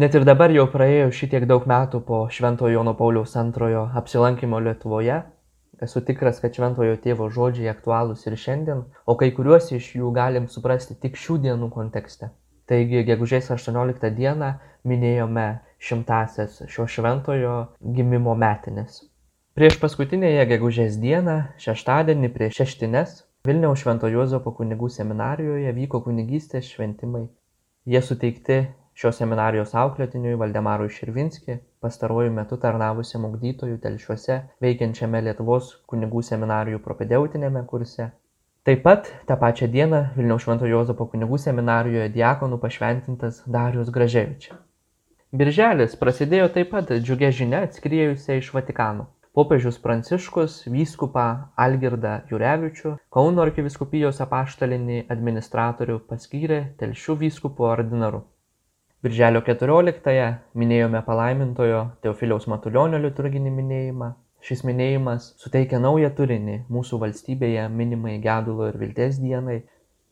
Net 0.00 0.16
ir 0.18 0.24
dabar 0.28 0.52
jau 0.56 0.64
praėjo 0.72 1.12
šitiek 1.20 1.46
daug 1.50 1.68
metų 1.70 2.00
po 2.08 2.24
šventojo 2.36 2.72
jono 2.78 2.96
pauliaus 2.98 3.36
antrojo 3.40 3.84
apsilankymo 4.00 4.60
lietuvoje. 4.66 5.20
Esu 5.84 6.02
tikras 6.08 6.40
kad 6.42 6.56
šventojo 6.56 6.96
tėvo 7.04 7.28
žodžiai 7.36 7.70
aktualūs 7.74 8.26
ir 8.26 8.40
šiandien 8.40 8.84
o 9.06 9.16
kai 9.20 9.30
kuriuos 9.36 9.70
iš 9.78 9.94
jų 10.00 10.12
galim 10.16 10.48
suprasti 10.48 10.96
tik 11.06 11.20
šių 11.20 11.40
dienų 11.46 11.70
kontekste. 11.76 12.32
Taigi 12.70 13.04
gegužės 13.04 13.52
aštuonioliktą 13.52 14.10
dieną 14.16 14.54
minėjome 14.88 15.48
šimtąsias 15.88 16.62
šio 16.72 16.88
šventojo 16.88 17.58
gimimo 17.96 18.36
metines 18.38 19.02
priešpaskutiniąją 19.54 20.44
gegužės 20.50 20.96
dieną 20.98 21.34
šeštadienį 21.62 22.30
prieš 22.36 22.56
šeštines 22.58 23.12
vilniaus 23.46 23.84
švento 23.84 24.08
juozapo 24.10 24.50
kunigų 24.56 24.88
seminarijoje 24.90 25.74
vyko 25.76 26.00
kunigystės 26.06 26.72
šventimai. 26.72 27.28
Jie 27.86 28.00
suteikti 28.02 28.56
šios 28.98 29.22
seminarijos 29.22 29.76
auklėtiniui 29.84 30.34
valdemarui 30.42 30.90
širvinski 30.96 31.60
pastaruoju 31.86 32.34
metu 32.40 32.58
tarnavusiam 32.66 33.30
ugdytoju 33.30 33.78
telšiuose 33.86 34.40
veikiančiame 34.66 35.22
lietuvos 35.28 35.70
kunigų 35.86 36.26
seminarijų 36.32 36.82
propedeutiniame 36.90 37.62
kurse. 37.70 38.10
Taip 38.66 38.82
pat 38.82 39.14
tą 39.30 39.38
pačią 39.38 39.70
dieną 39.70 40.04
vilniaus 40.18 40.48
švento 40.48 40.66
juozapo 40.66 41.06
kunigų 41.14 41.38
seminarijoje 41.46 42.10
diakonu 42.18 42.58
pašventintas 42.58 43.44
darius 43.46 43.94
graževič. 43.94 44.50
Birželis 45.30 45.94
prasidėjo 46.02 46.50
taip 46.58 46.74
pat 46.74 46.96
džiugia 46.98 47.30
žinia 47.30 47.68
atskriejusia 47.68 48.42
iš 48.42 48.50
vatikano 48.58 49.12
popiežius 49.34 49.80
pranciškus 49.82 50.60
vyskupą 50.70 51.24
algirdą 51.58 52.20
jurevičių 52.30 52.92
kauno 53.16 53.42
arkivyskupijos 53.42 54.20
apaštalinį 54.22 55.00
administratorių 55.10 55.98
paskyrė 56.10 56.60
telšių 56.78 57.16
vyskupu 57.24 57.66
ordinaru. 57.66 58.22
Birželio 59.04 59.42
keturioliktąją 59.44 60.28
minėjome 60.56 61.02
palaimintojo 61.04 61.80
teofiliaus 62.06 62.46
matulionio 62.48 63.00
liturginį 63.02 63.50
minėjimą. 63.58 64.14
Šis 64.44 64.62
minėjimas 64.68 65.26
suteikia 65.40 65.80
naują 65.82 66.12
turinį 66.14 66.56
mūsų 66.72 67.00
valstybėje 67.02 67.66
minimai 67.72 68.18
gedulo 68.22 68.70
ir 68.70 68.78
vilties 68.80 69.18
dienai. 69.20 69.58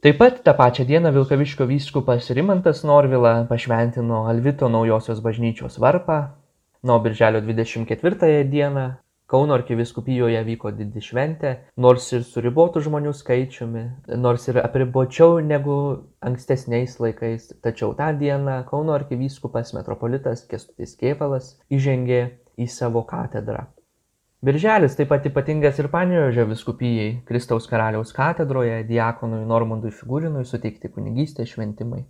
Taip 0.02 0.18
pat 0.18 0.42
tą 0.42 0.56
pačią 0.58 0.84
dieną 0.88 1.12
vilkaviškio 1.14 1.68
vyskupas 1.70 2.30
rimantas 2.34 2.82
norvila 2.82 3.36
pašventino 3.46 4.24
alvito 4.32 4.68
naujosios 4.72 5.22
bažnyčios 5.22 5.78
varpą. 5.78 6.18
Na 6.82 6.96
o 6.96 7.00
birželio 7.00 7.40
dvidešimt 7.40 7.86
ketvirtąją 7.86 8.44
dieną 8.50 8.86
kauno 9.32 9.56
arkivyskupijoje 9.56 10.42
vyko 10.44 10.72
didi 10.76 11.00
šventė 11.04 11.54
nors 11.80 12.10
ir 12.12 12.24
su 12.28 12.42
ribotu 12.44 12.82
žmonių 12.84 13.14
skaičiumi 13.16 13.84
nors 14.20 14.48
ir 14.52 14.60
apribočiau 14.60 15.40
negu 15.44 15.76
ankstesniais 16.20 16.98
laikais 17.00 17.48
tačiau 17.64 17.96
tą 17.98 18.12
dieną 18.20 18.62
kauno 18.68 18.96
arkivyskupas 18.98 19.72
metropolitas 19.78 20.44
kęstutis 20.50 20.96
kėvalas 21.00 21.54
įžengė 21.72 22.22
į 22.60 22.68
savo 22.68 23.06
katedrą. 23.08 23.66
Birželis 24.42 24.96
taip 24.98 25.12
pat 25.12 25.26
ypatingas 25.30 25.76
ir 25.78 25.86
panevėžio 25.92 26.48
vyskupijai 26.50 27.10
kristaus 27.28 27.68
karaliaus 27.70 28.10
katedroje 28.16 28.80
diakonui 28.88 29.44
normundui 29.46 29.94
figūrinui 29.94 30.42
suteikti 30.48 30.90
kunigystės 30.90 31.54
šventimai 31.54 32.02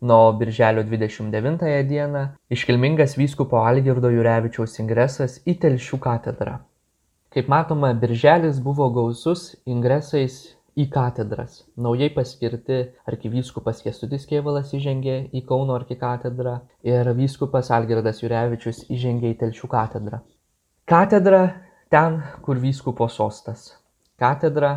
na 0.00 0.16
o 0.16 0.32
birželio 0.32 0.82
dvidešimt 0.82 1.32
devintąją 1.32 1.82
dieną 1.88 2.22
iškilmingas 2.50 3.16
vyskupo 3.20 3.60
algirdo 3.66 4.10
jurevičiaus 4.10 4.78
ingresas 4.80 5.38
į 5.44 5.58
telšių 5.64 5.98
katedrą. 6.06 6.56
Kaip 7.30 7.50
matoma 7.52 7.92
birželis 7.94 8.58
buvo 8.64 8.88
gausus 8.90 9.52
ingresais 9.66 10.40
į 10.80 10.86
katedras. 10.90 11.60
Naujai 11.76 12.08
paskirti 12.14 12.80
arkivyskupas 13.10 13.82
kęstutis 13.84 14.26
kėvalas 14.30 14.72
įžengė 14.74 15.16
į 15.36 15.44
kauno 15.46 15.76
arkikatedrą 15.76 16.56
ir 16.86 17.12
vyskupas 17.18 17.70
algirdas 17.74 18.22
jurevičius 18.24 18.86
įžengė 18.88 19.34
į 19.34 19.40
telšių 19.44 19.70
katedrą. 19.70 20.22
Katedra 20.88 21.42
ten 21.92 22.22
kur 22.42 22.58
vyskupo 22.62 23.08
sostas. 23.12 23.74
Katedra 24.18 24.72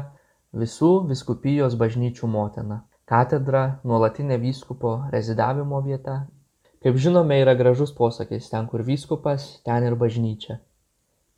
visų 0.54 1.08
vyskupijos 1.10 1.78
bažnyčių 1.80 2.28
motina 2.30 2.84
katedra 3.10 3.64
nuolatinė 3.84 4.38
vyskupo 4.40 4.92
rezidavimo 5.14 5.80
vieta. 5.84 6.22
Kaip 6.84 7.00
žinome 7.06 7.40
yra 7.42 7.54
gražus 7.60 7.92
posakis 7.96 8.46
ten 8.52 8.68
kur 8.72 8.84
vyskupas 8.88 9.48
ten 9.68 9.88
ir 9.88 9.96
bažnyčia. 10.00 10.56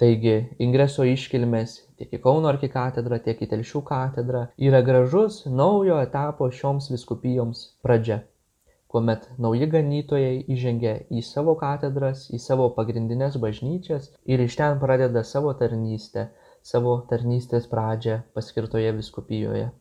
Taigi 0.01 0.35
ingreso 0.65 1.05
iškilmės 1.09 1.73
tiek 1.97 2.13
į 2.17 2.19
kauno 2.25 2.51
arkikatedrą 2.51 3.19
tiek 3.27 3.41
į 3.41 3.47
telšių 3.53 3.81
katedrą 3.89 4.41
yra 4.69 4.81
gražus 4.89 5.37
naujo 5.61 5.97
etapo 6.03 6.49
šioms 6.59 6.89
vyskupijoms 6.93 7.61
pradžia. 7.85 8.19
Kuomet 8.91 9.25
nauji 9.41 9.69
ganytojai 9.71 10.35
įžengia 10.55 10.93
į 11.09 11.23
savo 11.29 11.55
katedras 11.61 12.27
į 12.35 12.41
savo 12.43 12.67
pagrindines 12.77 13.39
bažnyčias 13.47 14.11
ir 14.25 14.43
iš 14.45 14.59
ten 14.59 14.77
pradeda 14.83 15.25
savo 15.31 15.55
tarnystę 15.63 16.27
savo 16.73 16.99
tarnystės 17.09 17.65
pradžią 17.73 18.19
paskirtoje 18.37 18.93
vyskupijoje 18.99 19.71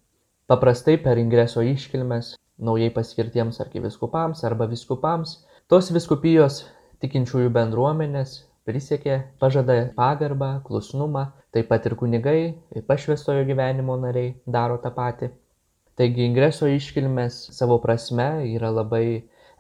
paprastai 0.46 0.96
per 1.00 1.18
ingreso 1.18 1.62
iškilmes 1.64 2.34
naujai 2.58 2.90
paskirtiems 2.96 3.60
arkivyskupams 3.64 4.44
arba 4.44 4.66
vyskupams 4.68 5.38
tos 5.72 5.88
vyskupijos 5.94 6.58
tikinčiųjų 7.04 7.52
bendruomenės 7.54 8.34
prisiekia 8.68 9.16
pažada 9.40 9.78
pagarbą 9.96 10.50
klusnumą 10.66 11.24
taip 11.56 11.70
pat 11.72 11.88
ir 11.88 11.96
kunigai 12.02 12.40
ir 12.76 12.84
pašvęstojo 12.90 13.46
gyvenimo 13.48 13.96
nariai 14.04 14.34
daro 14.58 14.76
tą 14.84 14.92
patį. 14.98 15.30
Taigi 15.96 16.26
ingreso 16.28 16.68
iškilmės 16.68 17.40
savo 17.56 17.80
prasme 17.80 18.28
yra 18.50 18.72
labai 18.74 19.06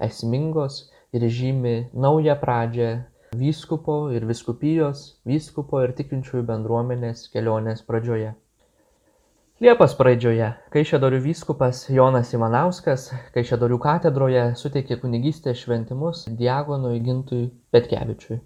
esmingos 0.08 0.80
ir 1.16 1.28
žymi 1.40 1.76
naują 2.06 2.36
pradžią 2.44 2.94
vyskupo 3.40 3.98
ir 4.16 4.28
vyskupijos 4.28 5.04
vyskupo 5.32 5.84
ir 5.86 5.96
tikinčiųjų 6.00 6.44
bendruomenės 6.50 7.28
kelionės 7.32 7.86
pradžioje 7.88 8.34
liepos 9.64 9.94
pradžioje 9.96 10.48
kaišiadorių 10.74 11.18
vyskupas 11.24 11.78
jonas 11.88 12.34
ivanauskas 12.36 13.06
kaišiadorių 13.32 13.78
katedroje 13.80 14.42
suteikė 14.60 14.98
kunigystės 15.00 15.62
šventimus 15.64 16.26
diakonui 16.40 16.98
gintui 17.06 17.46
petkevičiui 17.72 18.42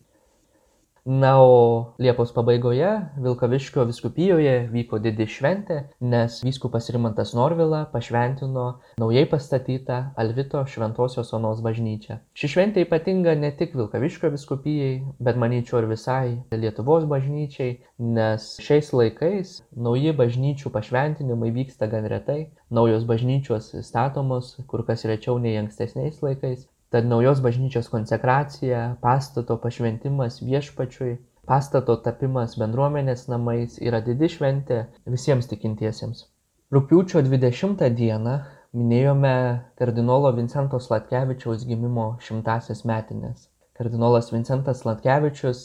Na, 1.11 1.41
o 1.41 1.95
Liepos 1.99 2.33
pabaigoje 2.33 2.89
Vilkaviškio 3.17 3.87
viskupijoje 3.89 4.67
vyko 4.69 4.99
didi 5.01 5.25
šventė, 5.25 5.79
nes 6.05 6.37
vyskupas 6.45 6.91
Rimantas 6.93 7.33
Norvila 7.33 7.87
pašventino 7.95 8.67
naujai 9.01 9.23
pastatytą 9.31 10.03
Alvito 10.21 10.61
Šventojios 10.69 11.33
Onos 11.33 11.65
bažnyčią. 11.65 12.19
Ši 12.37 12.53
šventė 12.53 12.85
ypatinga 12.85 13.39
ne 13.41 13.55
tik 13.57 13.73
Vilkaviškio 13.81 14.35
viskupijai, 14.37 14.93
bet 15.17 15.41
manyčiau 15.41 15.81
ir 15.81 15.89
visai 15.95 16.37
Lietuvos 16.53 17.09
bažnyčiai, 17.09 17.79
nes 17.97 18.53
šiais 18.61 18.93
laikais 18.93 19.63
nauji 19.73 20.13
bažnyčių 20.13 20.77
pašventinimai 20.77 21.55
vyksta 21.57 21.89
gan 21.89 22.05
retai, 22.13 22.51
naujos 22.69 23.09
bažnyčios 23.09 23.73
statomos 23.81 24.59
kur 24.69 24.85
kas 24.85 25.09
rečiau 25.09 25.41
nei 25.41 25.57
ankstesniais 25.57 26.21
laikais 26.21 26.69
tad 26.95 27.09
naujos 27.09 27.43
bažnyčios 27.45 27.91
konsekracija 27.93 28.85
pastato 29.03 29.59
pašventimas 29.65 30.41
viešpačiui 30.45 31.19
pastato 31.49 31.97
tapimas 32.05 32.57
bendruomenės 32.61 33.27
namais 33.33 33.77
yra 33.81 34.01
didi 34.05 34.31
šventė 34.33 34.85
visiems 35.17 35.51
tikintiesiems. 35.53 36.25
Rugpjūčio 36.73 37.23
dvidešimtą 37.29 37.93
dieną 38.01 38.41
minėjome 38.77 39.37
kardinolo 39.81 40.35
vincento 40.37 40.81
sladkevičiaus 40.81 41.65
gimimo 41.69 42.11
šimtąsias 42.25 42.85
metines 42.89 43.49
kardinolas 43.79 44.33
vincentas 44.33 44.81
sladkevičius 44.83 45.59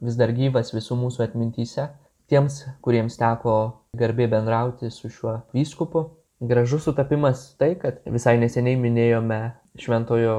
vis 0.00 0.16
dar 0.16 0.30
gyvas 0.32 0.72
visų 0.72 0.96
mūsų 1.02 1.24
atmintyse 1.26 1.84
tiems 2.32 2.62
kuriems 2.84 3.18
teko 3.20 3.56
garbė 3.98 4.28
bendrauti 4.32 4.88
su 4.92 5.10
šiuo 5.12 5.34
vyskupu. 5.56 6.06
Gražus 6.40 6.86
sutapimas 6.86 7.42
tai 7.60 7.74
kad 7.82 8.00
visai 8.08 8.38
neseniai 8.40 8.78
minėjome 8.80 9.40
šventojo 9.84 10.36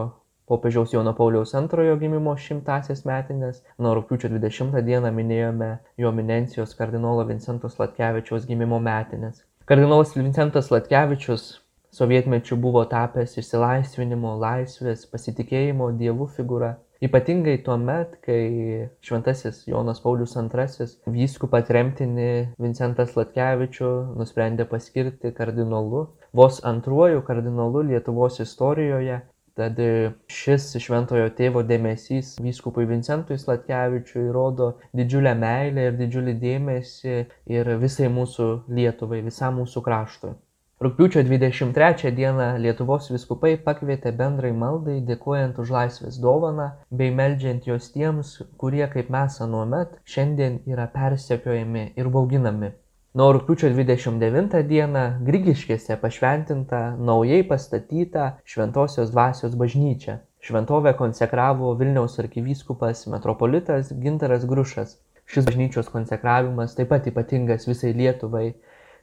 popiežiaus 0.49 0.93
Jono 0.93 1.13
Pauliaus 1.15 1.53
antrojo 1.55 1.95
gimimo 2.01 2.33
šimtasias 2.37 3.05
metines, 3.05 3.61
nuo 3.77 3.93
rūpiučio 3.99 4.31
20 4.33 4.81
dieną 4.89 5.13
minėjome 5.13 5.69
jo 6.01 6.09
eminencijos 6.09 6.73
kardinolo 6.79 7.27
Vincento 7.29 7.69
Slatkevičiaus 7.69 8.49
gimimo 8.49 8.81
metines. 8.81 9.43
Kardinolas 9.69 10.15
Vincentas 10.17 10.71
Slatkevičius 10.71 11.49
sovietmečiu 11.93 12.57
buvo 12.57 12.81
tapęs 12.89 13.35
išsilaisvinimo, 13.37 14.35
laisvės, 14.41 15.05
pasitikėjimo 15.13 15.91
dievų 15.99 16.29
figūra. 16.37 16.75
Ypatingai 17.05 17.61
tuo 17.63 17.77
met, 17.79 18.17
kai 18.25 18.89
šventasis 19.05 19.61
Jonas 19.69 20.01
Paulius 20.03 20.33
II 20.35 20.87
vyskupą 21.15 21.61
tremtinį 21.69 22.31
Vincentas 22.59 23.13
Latkevičių 23.15 23.91
nusprendė 24.19 24.65
paskirti 24.67 25.31
kardinolu, 25.37 26.09
vos 26.35 26.59
antruoju 26.73 27.21
kardinolu 27.29 27.85
Lietuvos 27.93 28.41
istorijoje 28.43 29.21
Tad 29.59 29.79
e, 29.83 30.11
šis 30.31 30.69
šventojo 30.79 31.25
tėvo 31.35 31.65
dėmesys 31.67 32.37
vyskupui 32.39 32.85
Vincentui 32.87 33.35
Slatkevičiui 33.41 34.29
rodo 34.31 34.69
didžiulę 34.95 35.33
meilę 35.41 35.89
ir 35.89 35.97
didžiulį 35.99 36.35
dėmesį 36.43 37.15
ir 37.57 37.71
visai 37.81 38.07
mūsų 38.13 38.47
Lietuvai, 38.77 39.19
visam 39.25 39.59
mūsų 39.59 39.83
kraštui. 39.89 40.31
Rūpiučio 40.79 41.25
23 41.27 42.13
dieną 42.15 42.49
Lietuvos 42.63 43.11
viskupai 43.11 43.57
pakvietė 43.65 44.15
bendrai 44.23 44.53
maldai, 44.63 45.01
dėkojant 45.11 45.59
už 45.59 45.75
laisvės 45.75 46.23
dovaną 46.23 46.71
bei 47.01 47.11
meldžiant 47.11 47.67
jos 47.67 47.91
tiems, 47.91 48.37
kurie 48.63 48.85
kaip 48.93 49.11
mes 49.11 49.41
anuomet 49.43 49.99
šiandien 50.13 50.61
yra 50.71 50.87
persekiojami 50.93 51.89
ir 51.99 52.15
bauginami 52.15 52.77
nuo 53.19 53.73
dvidešimt 53.73 54.21
devintą 54.21 54.61
dieną 54.63 55.01
grigiškėse 55.27 55.97
pašventinta 55.99 56.77
naujai 57.03 57.41
pastatyta 57.43 58.27
šventosios 58.47 59.11
dvasios 59.11 59.57
bažnyčia. 59.59 60.21
Šventovę 60.39 60.93
konsekravo 60.95 61.73
vilniaus 61.75 62.15
arkivyskupas 62.23 63.07
metropolitas 63.11 63.91
gintaras 63.91 64.45
grušas. 64.47 64.95
Šis 65.27 65.49
bažnyčios 65.51 65.91
konsekravimas 65.91 66.77
taip 66.79 66.93
pat 66.93 67.11
ypatingas 67.11 67.67
visai 67.67 67.91
lietuvai 67.91 68.45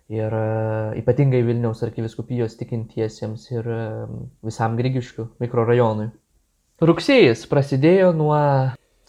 ir 0.09 0.41
e, 0.41 0.49
ypatingai 1.03 1.45
vilniaus 1.45 1.85
arkivyskupijos 1.85 2.57
tikintiesiems 2.57 3.51
ir 3.53 3.69
e, 3.69 3.81
visam 4.49 4.81
grigiškių 4.81 5.29
mikrorajonui. 5.45 6.09
Rugsėjis 6.81 7.45
prasidėjo 7.53 8.15
nuo 8.17 8.41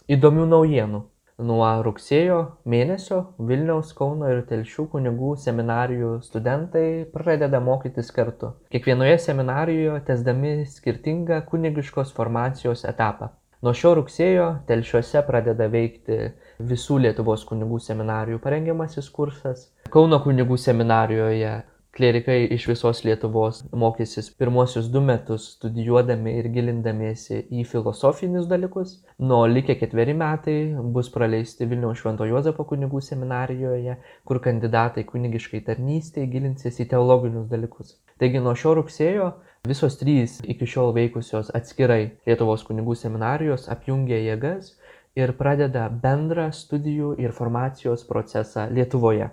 įdomių 0.04 0.50
naujienų 0.52 1.06
nuo 1.38 1.66
rugsėjo 1.86 2.38
mėnesio 2.66 3.18
vilniaus 3.50 3.92
kauno 3.98 4.30
ir 4.32 4.40
telšių 4.48 4.88
kunigų 4.94 5.34
seminarijų 5.38 6.12
studentai 6.26 6.86
pradeda 7.12 7.60
mokytis 7.62 8.10
kartu 8.14 8.52
kiekvienoje 8.74 9.18
seminarijoje 9.22 10.00
tęsdami 10.08 10.54
skirtingą 10.66 11.44
kunigiškos 11.50 12.10
formacijos 12.16 12.84
etapą. 12.90 13.30
Nuo 13.62 13.72
šio 13.74 13.96
rugsėjo 13.98 14.48
telšiuose 14.68 15.22
pradeda 15.26 15.66
veikti 15.70 16.18
visų 16.62 17.00
lietuvos 17.06 17.42
kunigų 17.46 17.80
seminarijų 17.82 18.38
parengiamasis 18.42 19.08
kursas. 19.10 19.64
Kauno 19.90 20.20
kunigų 20.22 20.58
seminarijoje 20.62 21.56
klierikai 21.98 22.38
iš 22.54 22.68
visos 22.70 23.02
lietuvos 23.04 23.64
mokysis 23.82 24.30
pirmuosius 24.38 24.86
du 24.94 25.00
metus 25.02 25.48
studijuodami 25.56 26.36
ir 26.38 26.48
gilindamiesi 26.54 27.40
į 27.50 27.64
filosofinius 27.72 28.46
dalykus 28.50 28.94
na 29.18 29.40
o 29.42 29.48
likę 29.50 29.74
ketveri 29.80 30.14
metai 30.22 30.56
bus 30.94 31.10
praleisti 31.14 31.66
vilniaus 31.66 31.98
švento 32.02 32.28
juozapo 32.30 32.64
kunigų 32.70 33.02
seminarijoje 33.10 33.98
kur 34.30 34.42
kandidatai 34.46 35.04
kunigiškai 35.10 35.64
tarnystei 35.70 36.30
gilinsis 36.30 36.78
į 36.78 36.88
teologinius 36.94 37.50
dalykus 37.50 37.96
taigi 38.22 38.44
nuo 38.46 38.54
šio 38.62 38.78
rugsėjo 38.78 39.32
visos 39.68 39.98
trys 39.98 40.38
iki 40.46 40.70
šiol 40.70 40.94
veikusios 40.96 41.50
atskirai 41.60 42.02
lietuvos 42.30 42.62
kunigų 42.70 42.94
seminarijos 43.02 43.66
apjungia 43.74 44.22
jėgas 44.30 44.76
ir 45.18 45.34
pradeda 45.38 45.88
bendrą 46.02 46.48
studijų 46.54 47.16
ir 47.18 47.34
formacijos 47.34 48.04
procesą 48.06 48.68
Lietuvoje. 48.70 49.32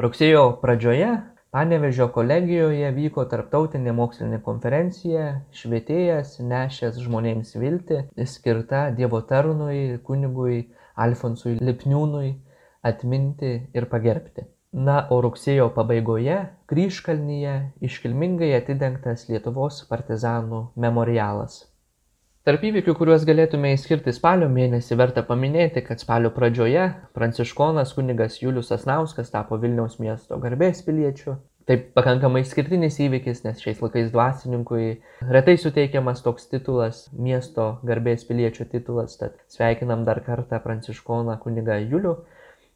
Rugsėjo 0.00 0.42
pradžioje 0.60 1.12
panevėžio 1.54 2.08
kolegijoje 2.14 2.88
vyko 2.96 3.24
tarptautinė 3.30 3.92
mokslinė 3.94 4.40
konferencija 4.46 5.26
švietėjas 5.58 6.32
nešęs 6.52 6.98
žmonėms 7.04 7.54
viltį 7.62 8.00
skirta 8.32 8.88
dievo 8.96 9.20
tarnui 9.28 10.00
kunigui 10.08 10.64
alfonsui 11.06 11.54
lipniūnui 11.60 12.32
atminti 12.90 13.52
ir 13.74 13.86
pagerbti. 13.92 14.48
Na 14.74 14.96
o 15.14 15.20
rugsėjo 15.22 15.68
pabaigoje 15.76 16.40
kryžkalnyje 16.70 17.54
iškilmingai 17.88 18.50
atidengtas 18.56 19.28
lietuvos 19.28 19.84
partizanų 19.92 20.64
memorialas 20.86 21.60
Tarp 22.44 22.60
įvykių, 22.68 22.92
kuriuos 22.98 23.22
galėtume 23.24 23.70
išskirti 23.72 24.12
spalio 24.12 24.50
mėnesį, 24.52 24.98
verta 25.00 25.22
paminėti, 25.24 25.80
kad 25.80 26.02
spalio 26.02 26.28
pradžioje 26.28 26.82
pranciškonas 27.16 27.94
kunigas 27.96 28.34
Julius 28.42 28.68
Asnauskas 28.74 29.30
tapo 29.32 29.56
Vilniaus 29.62 29.94
miesto 29.96 30.36
garbės 30.42 30.82
piliečiu. 30.84 31.38
Tai 31.64 31.78
pakankamai 31.96 32.42
išskirtinis 32.44 32.98
įvykis, 33.00 33.38
nes 33.46 33.62
šiais 33.64 33.78
laikais 33.80 34.10
dvasininkui 34.12 34.88
retai 35.24 35.54
suteikiamas 35.62 36.20
toks 36.26 36.44
titulas, 36.50 36.98
miesto 37.16 37.78
garbės 37.80 38.26
piliečio 38.28 38.66
titulas, 38.68 39.14
tad 39.16 39.38
sveikinam 39.48 40.02
dar 40.04 40.20
kartą 40.26 40.58
pranciškoną 40.66 41.38
kunigą 41.40 41.78
Julių 41.80 42.12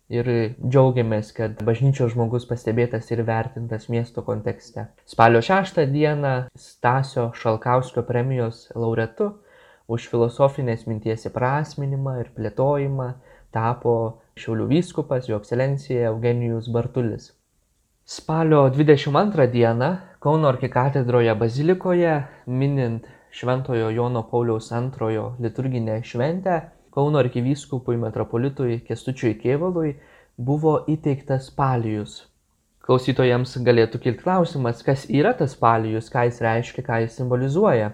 ir 0.08 0.30
džiaugiamės, 0.62 1.34
kad 1.36 1.60
bažnyčios 1.68 2.14
žmogus 2.14 2.48
pastebėtas 2.48 3.12
ir 3.12 3.20
vertintas 3.28 3.84
miesto 3.92 4.24
kontekste. 4.24 4.86
Spalio 5.04 5.44
6 5.44 5.84
dieną 5.92 6.32
Stasio 6.56 7.26
Šalkauskio 7.36 8.06
premijos 8.08 8.64
laureatu 8.72 9.28
už 9.88 10.04
filosofinės 10.12 10.84
minties 10.84 11.24
įprasminimą 11.30 12.18
ir 12.20 12.32
plėtojimą 12.36 13.08
tapo 13.56 13.92
Šiaulių 14.38 14.66
vyskupas, 14.70 15.26
jo 15.26 15.38
ekscelencija 15.40 16.10
Eugenijus 16.12 16.68
Bartulis. 16.70 17.30
Spalio 18.04 18.66
22 18.70 19.46
dieną 19.52 19.88
Kauno 20.20 20.48
arkikatedroje 20.52 21.34
bazilikoje, 21.40 22.12
minint 22.46 23.08
Šventojo 23.32 23.88
Jono 23.90 24.22
Pauliaus 24.28 24.70
II 24.72 25.24
liturginę 25.40 26.02
šventę, 26.04 26.60
Kauno 26.92 27.18
arkivyskupui 27.18 27.96
metropolitui 27.96 28.80
Kestučiui 28.84 29.34
Kievalui 29.40 29.94
buvo 30.36 30.82
įteiktas 30.88 31.48
palijus. 31.56 32.26
Klausytojams 32.84 33.56
galėtų 33.64 34.00
kilti 34.04 34.22
klausimas, 34.22 34.84
kas 34.84 35.08
yra 35.08 35.32
tas 35.36 35.56
palijus, 35.56 36.08
ką 36.12 36.28
jis 36.28 36.40
reiškia, 36.44 36.84
ką 36.84 37.00
jis 37.04 37.18
simbolizuoja. 37.20 37.92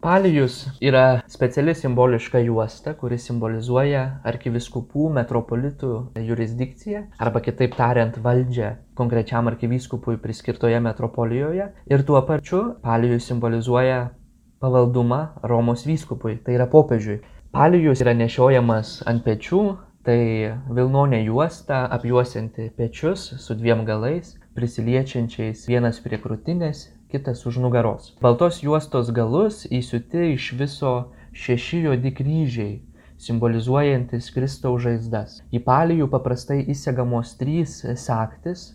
Palijus 0.00 0.66
yra 0.80 1.20
speciali 1.28 1.74
simboliška 1.74 2.40
juosta, 2.40 2.94
kuri 2.96 3.18
simbolizuoja 3.20 4.04
arkiviskupų 4.24 5.10
metropolitų 5.12 5.90
jurisdikciją 6.24 7.02
arba 7.20 7.42
kitaip 7.44 7.74
tariant 7.76 8.14
valdžią 8.24 8.70
konkrečiam 8.96 9.50
arkivyskupui 9.50 10.16
priskirtoje 10.22 10.78
metropolijoje 10.80 11.66
ir 11.92 12.04
tuo 12.08 12.22
pačiu 12.30 12.62
palijus 12.80 13.28
simbolizuoja 13.28 13.98
pavaldumą 14.64 15.18
Romos 15.42 15.84
vyskupui, 15.84 16.38
tai 16.44 16.56
yra 16.56 16.64
popiežiui. 16.72 17.18
Palijus 17.52 18.00
yra 18.00 18.14
nešiojamas 18.16 19.02
ant 19.04 19.20
pečių, 19.26 19.60
tai 20.08 20.20
vilnonė 20.78 21.20
juosta 21.26 21.82
apjuosianti 21.98 22.70
pečius 22.76 23.26
su 23.44 23.58
dviem 23.60 23.84
galais, 23.84 24.32
prisiliečiančiais 24.56 25.66
vienas 25.68 26.00
prie 26.00 26.16
krūtinės 26.24 26.86
kitas 27.12 27.46
už 27.46 27.58
nugaros 27.64 28.14
baltos 28.22 28.62
juostos 28.64 29.10
galus 29.14 29.64
įsiūti 29.66 30.30
iš 30.36 30.52
viso 30.60 30.94
šeši 31.32 31.84
juodi 31.86 32.14
kryžiai 32.14 32.78
simbolizuojantis 33.20 34.30
Kristaus 34.32 34.84
žaizdas. 34.86 35.40
Į 35.52 35.60
palijų 35.66 36.08
paprastai 36.12 36.62
įsegamos 36.72 37.34
trys 37.40 37.80
saktis, 38.00 38.70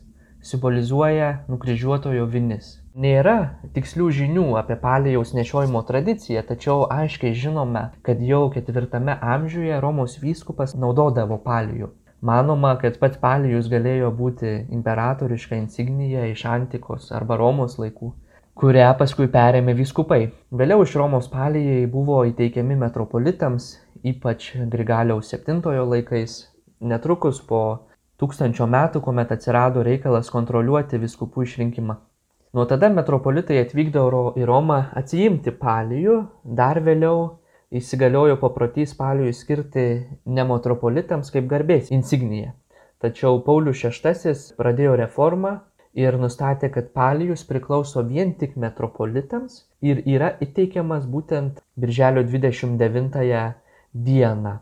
simbolizuoja 0.46 1.32
nukryžiuotojo 1.50 2.28
vinis. 2.30 2.76
Nėra 2.96 3.58
tikslių 3.76 4.12
žinių 4.20 4.46
apie 4.62 4.78
palijaus 4.80 5.34
nešiojimo 5.36 5.82
tradiciją, 5.90 6.46
tačiau 6.48 6.86
aiškiai 6.94 7.34
žinome, 7.36 7.90
kad 8.06 8.22
jau 8.24 8.46
ketvirtame 8.54 9.18
amžiuje 9.34 9.82
Romos 9.84 10.20
vyskupas 10.22 10.78
naudodavo 10.78 11.40
palijų. 11.48 11.90
Manoma, 12.26 12.76
kad 12.82 12.96
pats 13.02 13.20
palijus 13.22 13.68
galėjo 13.70 14.14
būti 14.16 14.54
imperatoriška 14.78 15.58
insignija 15.58 16.30
iš 16.30 16.46
antikos 16.50 17.12
arba 17.14 17.38
Romos 17.42 17.76
laikų 17.82 18.14
kurią 18.56 18.94
paskui 19.00 19.28
perėmė 19.32 19.76
vyskupai. 19.76 20.30
Vėliau 20.56 20.86
iš 20.86 20.96
Romos 21.00 21.28
palijai 21.32 21.84
buvo 21.92 22.22
įteikiami 22.30 22.78
metropolitams, 22.80 23.74
ypač 24.08 24.54
Grigaliaus 24.72 25.34
VII 25.34 25.84
laikais. 25.92 26.38
Netrukus 26.80 27.42
po 27.44 27.62
tūkstančio 28.22 28.68
metų, 28.72 29.02
kuomet 29.04 29.34
atsirado 29.36 29.84
reikalas 29.84 30.32
kontroliuoti 30.32 31.02
viskupų 31.02 31.44
išrinkimą. 31.44 31.98
Nuo 32.56 32.64
tada 32.70 32.88
metropolitai 32.88 33.60
atvykdavo 33.60 34.38
į 34.40 34.46
Romą 34.48 34.80
atsijimti 34.96 35.52
palijų, 35.60 36.22
dar 36.44 36.80
vėliau 36.80 37.42
įsigaliojo 37.76 38.38
paprotys 38.40 38.96
palijų 38.96 39.34
skirti 39.36 39.86
ne 40.32 40.48
metropolitams 40.48 41.34
kaip 41.34 41.50
garbės 41.52 41.92
insigniją. 41.92 42.54
Tačiau 43.04 43.42
Paulius 43.44 43.84
VI 43.84 44.32
pradėjo 44.56 44.96
reformą 45.04 45.58
ir 45.96 46.18
nustatė, 46.20 46.70
kad 46.76 46.92
palijus 46.94 47.46
priklauso 47.48 48.04
vien 48.04 48.36
tik 48.40 48.56
metropolitams 48.60 49.64
ir 49.82 50.04
yra 50.06 50.36
įteikiamas 50.44 51.08
būtent 51.10 51.64
Birželio 51.80 52.24
29 52.28 53.44
dieną. 53.94 54.58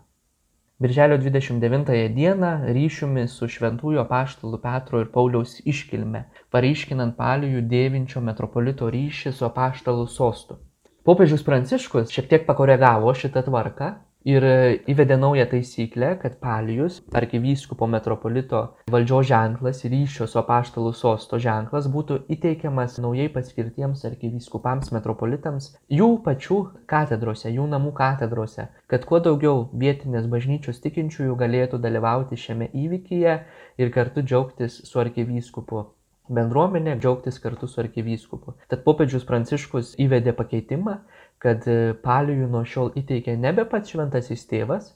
Birželio 0.83 1.17
29 1.17 2.09
dieną 2.15 2.51
ryšiumi 2.75 3.25
su 3.31 3.47
šventųjų 3.47 4.01
apaštalų 4.03 4.59
Petro 4.61 5.01
ir 5.01 5.09
Pauliaus 5.13 5.59
iškilme, 5.63 6.25
pareiškinant 6.51 7.15
palijų 7.17 7.61
dėvinčio 7.71 8.21
metropolito 8.21 8.89
ryšį 8.91 9.33
su 9.37 9.47
apaštalų 9.47 10.07
sostu. 10.11 10.59
Popiežius 11.03 11.43
Pranciškus 11.43 12.11
šiek 12.15 12.29
tiek 12.31 12.45
pakoregavo 12.47 13.13
šitą 13.15 13.45
tvarką 13.47 13.93
ir 14.27 14.45
įvedė 14.89 15.17
naują 15.19 15.45
taisyklę, 15.51 16.13
kad 16.21 16.37
palijus, 16.41 17.01
arkivyskupo 17.15 17.87
metropolito 17.87 18.61
valdžios 18.91 19.27
ženklas 19.29 19.83
ryšio 19.93 20.27
su 20.31 20.39
apaštalų 20.41 20.93
sosto 20.97 21.39
ženklas 21.45 21.89
būtų 21.95 22.19
įteikiamas 22.35 22.99
naujai 23.03 23.29
paskirtiems 23.33 24.05
arkivyskupams 24.09 24.93
metropolitams 24.95 25.71
jų 25.91 26.09
pačių 26.27 26.59
katedrose, 26.89 27.51
jų 27.51 27.67
namų 27.73 27.95
katedrose, 27.99 28.69
kad 28.87 29.07
kuo 29.09 29.19
daugiau 29.23 29.65
vietinės 29.73 30.29
bažnyčios 30.31 30.79
tikinčiųjų 30.85 31.35
galėtų 31.43 31.81
dalyvauti 31.83 32.39
šiame 32.39 32.71
įvykyje 32.85 33.35
ir 33.83 33.93
kartu 33.97 34.23
džiaugtis 34.23 34.79
su 34.87 35.03
arkivyskupu 35.03 35.89
bendruomenė 36.31 36.95
džiaugtis 36.99 37.39
kartu 37.43 37.67
su 37.67 37.81
arkivyskupu. 37.83 38.55
Tad 38.71 38.83
popiežius 38.85 39.25
Pranciškus 39.27 39.93
įvedė 39.99 40.33
pakeitimą, 40.37 40.99
kad 41.43 41.67
e, 41.67 41.93
palijų 42.03 42.47
nuo 42.51 42.63
šiol 42.67 42.93
įteikia 42.99 43.35
nebe 43.39 43.65
pats 43.69 43.93
šventasis 43.93 44.45
tėvas, 44.49 44.93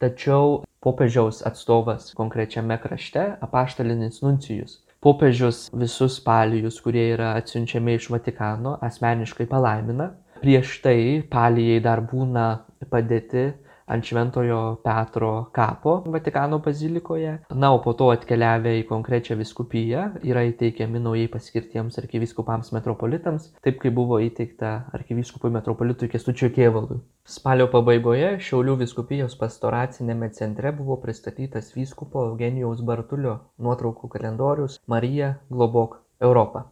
tačiau 0.00 0.62
popiežiaus 0.84 1.42
atstovas 1.46 2.14
konkrečiame 2.16 2.78
krašte- 2.80 3.26
apaštalinis 3.46 4.22
nuncijus. 4.24 4.80
Popiežius 5.00 5.68
visus 5.72 6.18
palijus, 6.20 6.80
kurie 6.84 7.06
yra 7.14 7.34
atsiunčiami 7.40 7.94
iš 7.96 8.10
Vatikano, 8.12 8.76
asmeniškai 8.84 9.46
palaimina. 9.48 10.10
Prieš 10.40 10.80
tai 10.84 11.22
palijai 11.30 11.80
dar 11.84 12.00
būna 12.00 12.46
padėti 12.92 13.52
ant 13.90 14.06
Šventojo 14.06 14.60
Petro 14.84 15.50
kapo 15.52 15.96
Vatikano 16.06 16.58
bazilikoje. 16.64 17.36
Na, 17.50 17.72
o 17.74 17.80
po 17.82 17.92
to 17.98 18.10
atkeliavę 18.14 18.76
į 18.80 18.86
konkrečią 18.88 19.36
viskupiją 19.40 20.06
yra 20.26 20.46
įteikiami 20.48 21.02
naujai 21.02 21.28
paskirtiems 21.32 21.98
arkivyskupams 22.02 22.72
metropolitams, 22.76 23.50
taip 23.64 23.80
kaip 23.82 23.96
buvo 23.98 24.20
įteikta 24.22 24.72
arkivyskupui 24.96 25.52
metropolitui 25.54 26.10
Kestučio 26.12 26.52
Kievalui. 26.54 27.00
Spalio 27.30 27.68
pabaigoje 27.70 28.36
Šiaulių 28.42 28.78
viskupijos 28.80 29.36
pastoracinėme 29.38 30.30
centre 30.34 30.72
buvo 30.74 30.96
pristatytas 31.02 31.74
vyskupo 31.76 32.24
Eugenijaus 32.30 32.82
Bartulio 32.86 33.36
nuotraukų 33.58 34.10
kalendorius 34.14 34.80
Marija 34.90 35.34
Globok 35.50 36.00
Europą. 36.20 36.64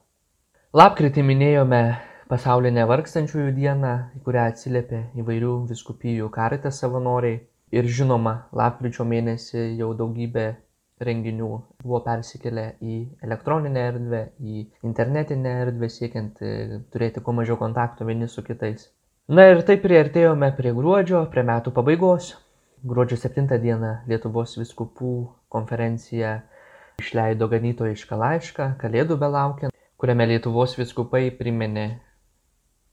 Lapkritį 0.77 1.23
minėjome 1.25 1.83
pasaulinę 2.29 2.85
vargstančiųjų 2.89 3.53
dieną, 3.57 3.93
į 4.19 4.23
kurią 4.27 4.49
atsiliepė 4.53 4.99
įvairių 5.23 5.53
viskupijų 5.71 6.29
karitas 6.33 6.81
savanoriai. 6.83 7.41
Ir 7.73 7.89
žinoma, 7.89 8.49
lapkričio 8.57 9.05
mėnesį 9.09 9.63
jau 9.77 9.91
daugybė 9.97 10.47
renginių 11.05 11.49
buvo 11.83 12.01
persikėlę 12.05 12.65
į 12.81 12.99
elektroninę 13.25 13.85
erdvę, 13.91 14.23
į 14.41 14.65
internetinę 14.89 15.53
erdvę, 15.65 15.91
siekiant 15.93 16.41
e, 16.43 16.81
turėti 16.93 17.23
kuo 17.25 17.35
mažiau 17.37 17.59
kontaktų 17.61 18.09
vieni 18.09 18.29
su 18.29 18.45
kitais. 18.45 18.89
Na 19.29 19.45
ir 19.51 19.63
taip 19.69 19.85
priartėjome 19.85 20.51
prie 20.57 20.73
gruodžio, 20.77 21.23
prie 21.33 21.45
metų 21.45 21.73
pabaigos. 21.77 22.33
Gruodžio 22.89 23.19
7 23.21 23.61
dieną 23.61 23.95
Lietuvos 24.09 24.57
viskupų 24.57 25.15
konferencija 25.53 26.39
išleido 27.01 27.49
ganytojišką 27.53 28.21
laišką, 28.21 28.69
Kalėdų 28.81 29.17
belaukiant, 29.21 29.75
kuriame 30.01 30.29
Lietuvos 30.33 30.77
viskupai 30.79 31.29
priminė 31.37 31.89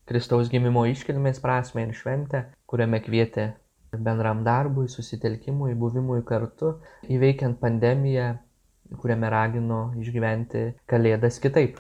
Kristaus 0.06 0.52
gimimo 0.54 0.84
iškilmės 0.86 1.40
prasme 1.42 1.88
ir 1.88 1.94
šventę, 1.98 2.44
kuriame 2.70 3.00
kvietė 3.02 3.46
bendram 4.06 4.44
darbui, 4.46 4.86
susitelkimui, 4.90 5.74
buvimui 5.80 6.22
kartu, 6.28 6.76
įveikiant 7.10 7.58
pandemiją, 7.62 8.28
kuriame 9.02 9.30
ragino 9.34 9.80
išgyventi 10.02 10.66
kalėdas 10.92 11.40
kitaip. 11.42 11.80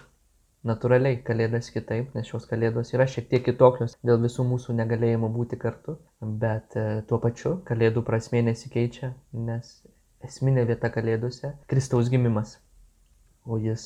Natūraliai 0.65 1.19
kalėdas 1.21 1.69
kitaip, 1.69 2.15
nes 2.17 2.25
šios 2.25 2.47
kalėdos 2.49 2.95
yra 2.95 3.05
šiek 3.05 3.27
tiek 3.29 3.43
kitokios 3.45 3.93
dėl 4.01 4.17
visų 4.23 4.47
mūsų 4.49 4.73
negalėjimo 4.79 5.29
būti 5.35 5.59
kartu, 5.61 5.99
bet 6.41 6.73
e, 6.81 6.85
tuo 7.05 7.19
pačiu 7.21 7.59
kalėdų 7.67 8.01
prasme 8.07 8.41
nesikeičia, 8.47 9.11
nes 9.38 9.69
esminė 10.25 10.65
vieta 10.65 10.89
kalėdose- 10.89 11.53
Kristaus 11.69 12.09
gimimas, 12.09 12.57
o 13.45 13.61
jis, 13.61 13.85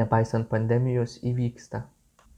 nepaisant 0.00 0.48
pandemijos, 0.48 1.20
įvyksta. 1.20 1.84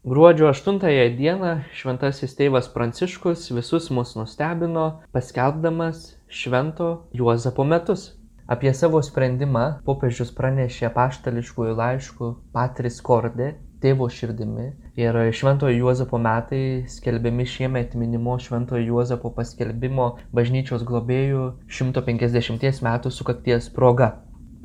Gruodžio 0.01 0.47
8 0.49 0.79
dieną 1.13 1.49
šventasis 1.77 2.31
tėvas 2.33 2.65
Pranciškus 2.73 3.43
visus 3.53 3.91
mus 3.93 4.15
nustebino, 4.17 4.85
paskelbdamas 5.13 6.15
švento 6.25 6.87
Juozapo 7.13 7.61
metus. 7.61 8.07
Apie 8.49 8.73
savo 8.73 8.97
sprendimą 9.05 9.83
popiežius 9.85 10.31
pranešė 10.33 10.89
paštališkųjų 10.95 11.75
laiškų 11.77 12.29
Patris 12.49 12.97
Kordė, 13.05 13.51
tėvo 13.85 14.07
širdimi. 14.09 14.71
Ir 14.97 15.21
Šventojo 15.37 15.77
Juozapo 15.83 16.17
metai 16.17 16.89
skelbiami 16.89 17.45
šiemet 17.45 17.93
minimo 17.93 18.39
Šventojo 18.41 18.81
Juozapo 18.81 19.29
paskelbimo 19.37 20.15
bažnyčios 20.33 20.81
globėjų 20.81 21.45
150 21.69 22.81
metų 22.89 23.13
sukakties 23.13 23.69
proga. 23.69 24.15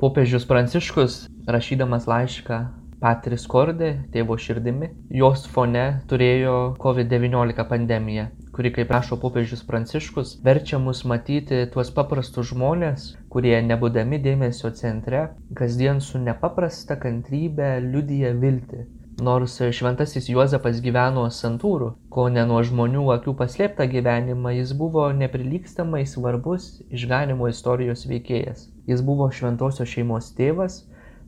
Popiežius 0.01 0.49
Pranciškus, 0.49 1.27
rašydamas 1.45 2.09
laišką 2.09 2.86
Patris 2.97 3.43
Kordė, 3.45 3.91
tėvo 4.09 4.35
širdimi, 4.41 4.87
jos 5.19 5.43
fone 5.53 5.83
turėjo 6.09 6.53
COVID-19 6.81 7.65
pandemiją, 7.69 8.23
kuri, 8.55 8.71
kaip 8.73 8.93
rašo 8.95 9.19
popiežius 9.21 9.61
Pranciškus, 9.67 10.31
verčia 10.47 10.79
mus 10.81 11.03
matyti 11.11 11.59
tuos 11.75 11.91
paprastus 11.93 12.49
žmonės, 12.55 13.05
kurie 13.29 13.53
nebūdami 13.69 14.17
dėmesio 14.25 14.73
centre, 14.81 15.27
kasdien 15.61 16.01
su 16.01 16.17
nepaprasta 16.23 16.97
kantrybė 17.03 17.75
liudyja 17.85 18.33
viltį. 18.41 18.87
Nors 19.21 19.59
šventasis 19.77 20.31
Juozapas 20.33 20.81
gyveno 20.81 21.29
santūrų, 21.33 21.93
ko 22.13 22.27
ne 22.33 22.49
nuo 22.49 22.65
žmonių 22.65 23.05
akių 23.19 23.37
paslėptą 23.37 23.85
gyvenimą, 23.93 24.57
jis 24.57 24.73
buvo 24.77 25.07
neprilykstamai 25.21 26.03
svarbus 26.09 26.67
išganimo 26.89 27.53
istorijos 27.53 28.09
veikėjas. 28.09 28.67
Jis 28.89 29.01
buvo 29.05 29.29
šventosios 29.33 29.89
šeimos 29.89 30.33
tėvas, 30.37 30.83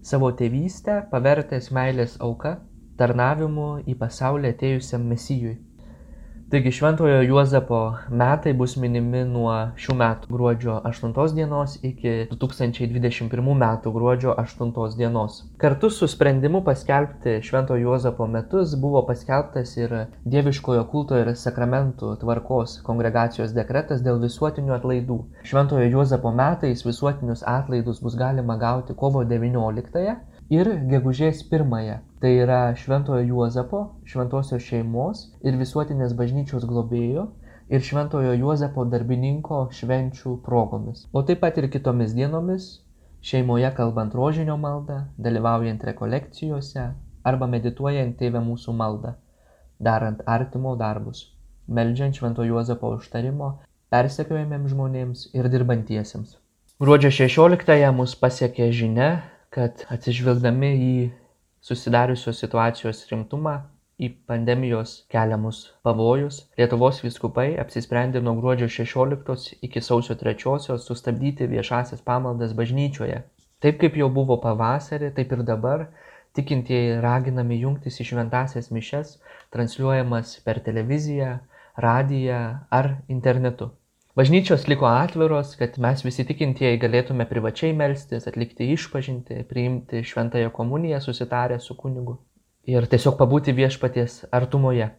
savo 0.07 0.27
tėvystę 0.41 0.93
pavertęs 1.13 1.67
meilės 1.77 2.15
auka 2.27 2.53
tarnavimu 3.01 3.69
į 3.93 3.97
pasaulį 4.05 4.53
atėjusiam 4.55 5.09
mesijui 5.13 5.55
Taigi 6.49 6.71
Šventojo 6.71 7.21
Juozapo 7.21 7.93
metai 8.09 8.55
bus 8.57 8.71
minimi 8.81 9.19
nuo 9.29 9.51
šių 9.77 9.95
metų 9.99 10.31
gruodžio 10.33 10.77
8 10.89 11.11
dienos 11.37 11.75
iki 11.85 12.13
2021 12.31 13.59
metų 13.63 13.93
gruodžio 13.93 14.33
8 14.33 14.95
dienos. 14.97 15.37
Kartu 15.61 15.91
su 15.93 16.09
sprendimu 16.09 16.63
paskelbti 16.65 17.35
Šventojo 17.45 17.83
Juozapo 17.83 18.25
metus 18.25 18.73
buvo 18.81 19.05
paskelbtas 19.11 19.75
ir 19.77 19.93
Dieviškojo 20.25 20.87
kulto 20.89 21.21
ir 21.21 21.29
sakramentų 21.37 22.15
tvarkos 22.25 22.79
kongregacijos 22.89 23.53
dekretas 23.53 24.01
dėl 24.01 24.17
visuotinių 24.25 24.73
atlaidų. 24.79 25.21
Šventojo 25.45 25.85
Juozapo 25.85 26.33
metais 26.33 26.81
visuotinius 26.81 27.45
atlaidus 27.45 28.01
bus 28.01 28.17
galima 28.17 28.57
gauti 28.57 28.97
kovo 28.97 29.21
19 29.37 30.17
ir 30.49 30.77
gegužės 30.89 31.45
pirmąją 31.53 32.01
tai 32.19 32.33
yra 32.43 32.61
šventojo 32.75 33.25
juozapo 33.33 33.83
šventosios 34.09 34.65
šeimos 34.65 35.27
ir 35.43 35.59
visuotinės 35.59 36.15
bažnyčios 36.19 36.67
globėjo 36.67 37.29
ir 37.69 37.83
Šventojo 37.85 38.33
Juozapo 38.33 38.83
darbininko 38.89 39.67
švenčių 39.77 40.39
progomis, 40.45 41.05
o 41.13 41.21
taip 41.21 41.43
pat 41.43 41.57
ir 41.61 41.69
kitomis 41.69 42.15
dienomis, 42.17 42.65
šeimoje 43.21 43.69
kalbant 43.77 44.15
rožinio 44.17 44.57
maldą, 44.57 45.03
dalyvaujant 45.21 45.83
rekolekcijose 45.91 46.87
arba 47.29 47.49
medituojant 47.51 48.17
tėvę 48.17 48.41
mūsų 48.41 48.73
maldą, 48.73 49.13
darant 49.79 50.23
artimo 50.25 50.73
darbus, 50.79 51.27
meldžiant 51.67 52.17
Švento 52.17 52.45
Juozapo 52.47 52.95
užtarimo 52.97 53.51
persekiojamiems 53.93 54.73
žmonėms 54.73 55.25
ir 55.37 55.49
dirbantiesiems. 55.53 56.37
Gruodžio 56.81 57.11
16-ąją 57.13 57.93
mus 57.93 58.15
pasiekė 58.17 58.71
žinia, 58.73 59.09
kad 59.53 59.85
atsižvelgdami 59.93 60.69
į 60.73 60.93
susidariusios 61.61 62.39
situacijos 62.43 63.03
rimtumą 63.11 63.55
į 63.99 64.09
pandemijos 64.31 64.93
keliamus 65.11 65.57
pavojus 65.83 66.37
lietuvos 66.59 67.01
vyskupai 67.03 67.49
apsisprendė 67.63 68.21
nuo 68.23 68.35
gruodžio 68.37 68.69
16 68.75 69.57
iki 69.67 69.83
sausio 69.83 70.15
3 70.21 70.77
sustabdyti 70.85 71.49
viešasias 71.53 72.05
pamaldas 72.05 72.55
bažnyčioje. 72.61 73.19
Taip 73.59 73.81
kaip 73.81 73.97
jau 73.99 74.07
buvo 74.19 74.37
pavasarį, 74.39 75.11
taip 75.17 75.35
ir 75.35 75.43
dabar 75.47 75.89
tikintieji 76.37 76.99
raginami 77.03 77.59
jungtis 77.59 77.99
į 77.99 78.07
šventasias 78.13 78.71
mišes, 78.71 79.17
transliuojamas 79.51 80.37
per 80.45 80.61
televiziją, 80.63 81.33
radiją 81.75 82.39
ar 82.79 82.93
internetu. 83.07 83.73
Bažnyčios 84.19 84.65
liko 84.67 84.83
atviros, 84.85 85.53
kad 85.55 85.77
mes 85.79 86.01
visi 86.03 86.25
tikintieji 86.27 86.79
galėtume 86.81 87.23
privačiai 87.29 87.71
melstis, 87.71 88.25
atlikti 88.27 88.65
išpažinti, 88.73 89.45
priimti 89.47 90.01
šventąją 90.03 90.49
komuniją 90.57 90.99
susitarę 91.05 91.59
su 91.63 91.77
kunigu 91.79 92.17
ir 92.73 92.87
tiesiog 92.91 93.15
pabūti 93.21 93.55
viešpaties 93.55 94.17
artumoje. 94.35 94.89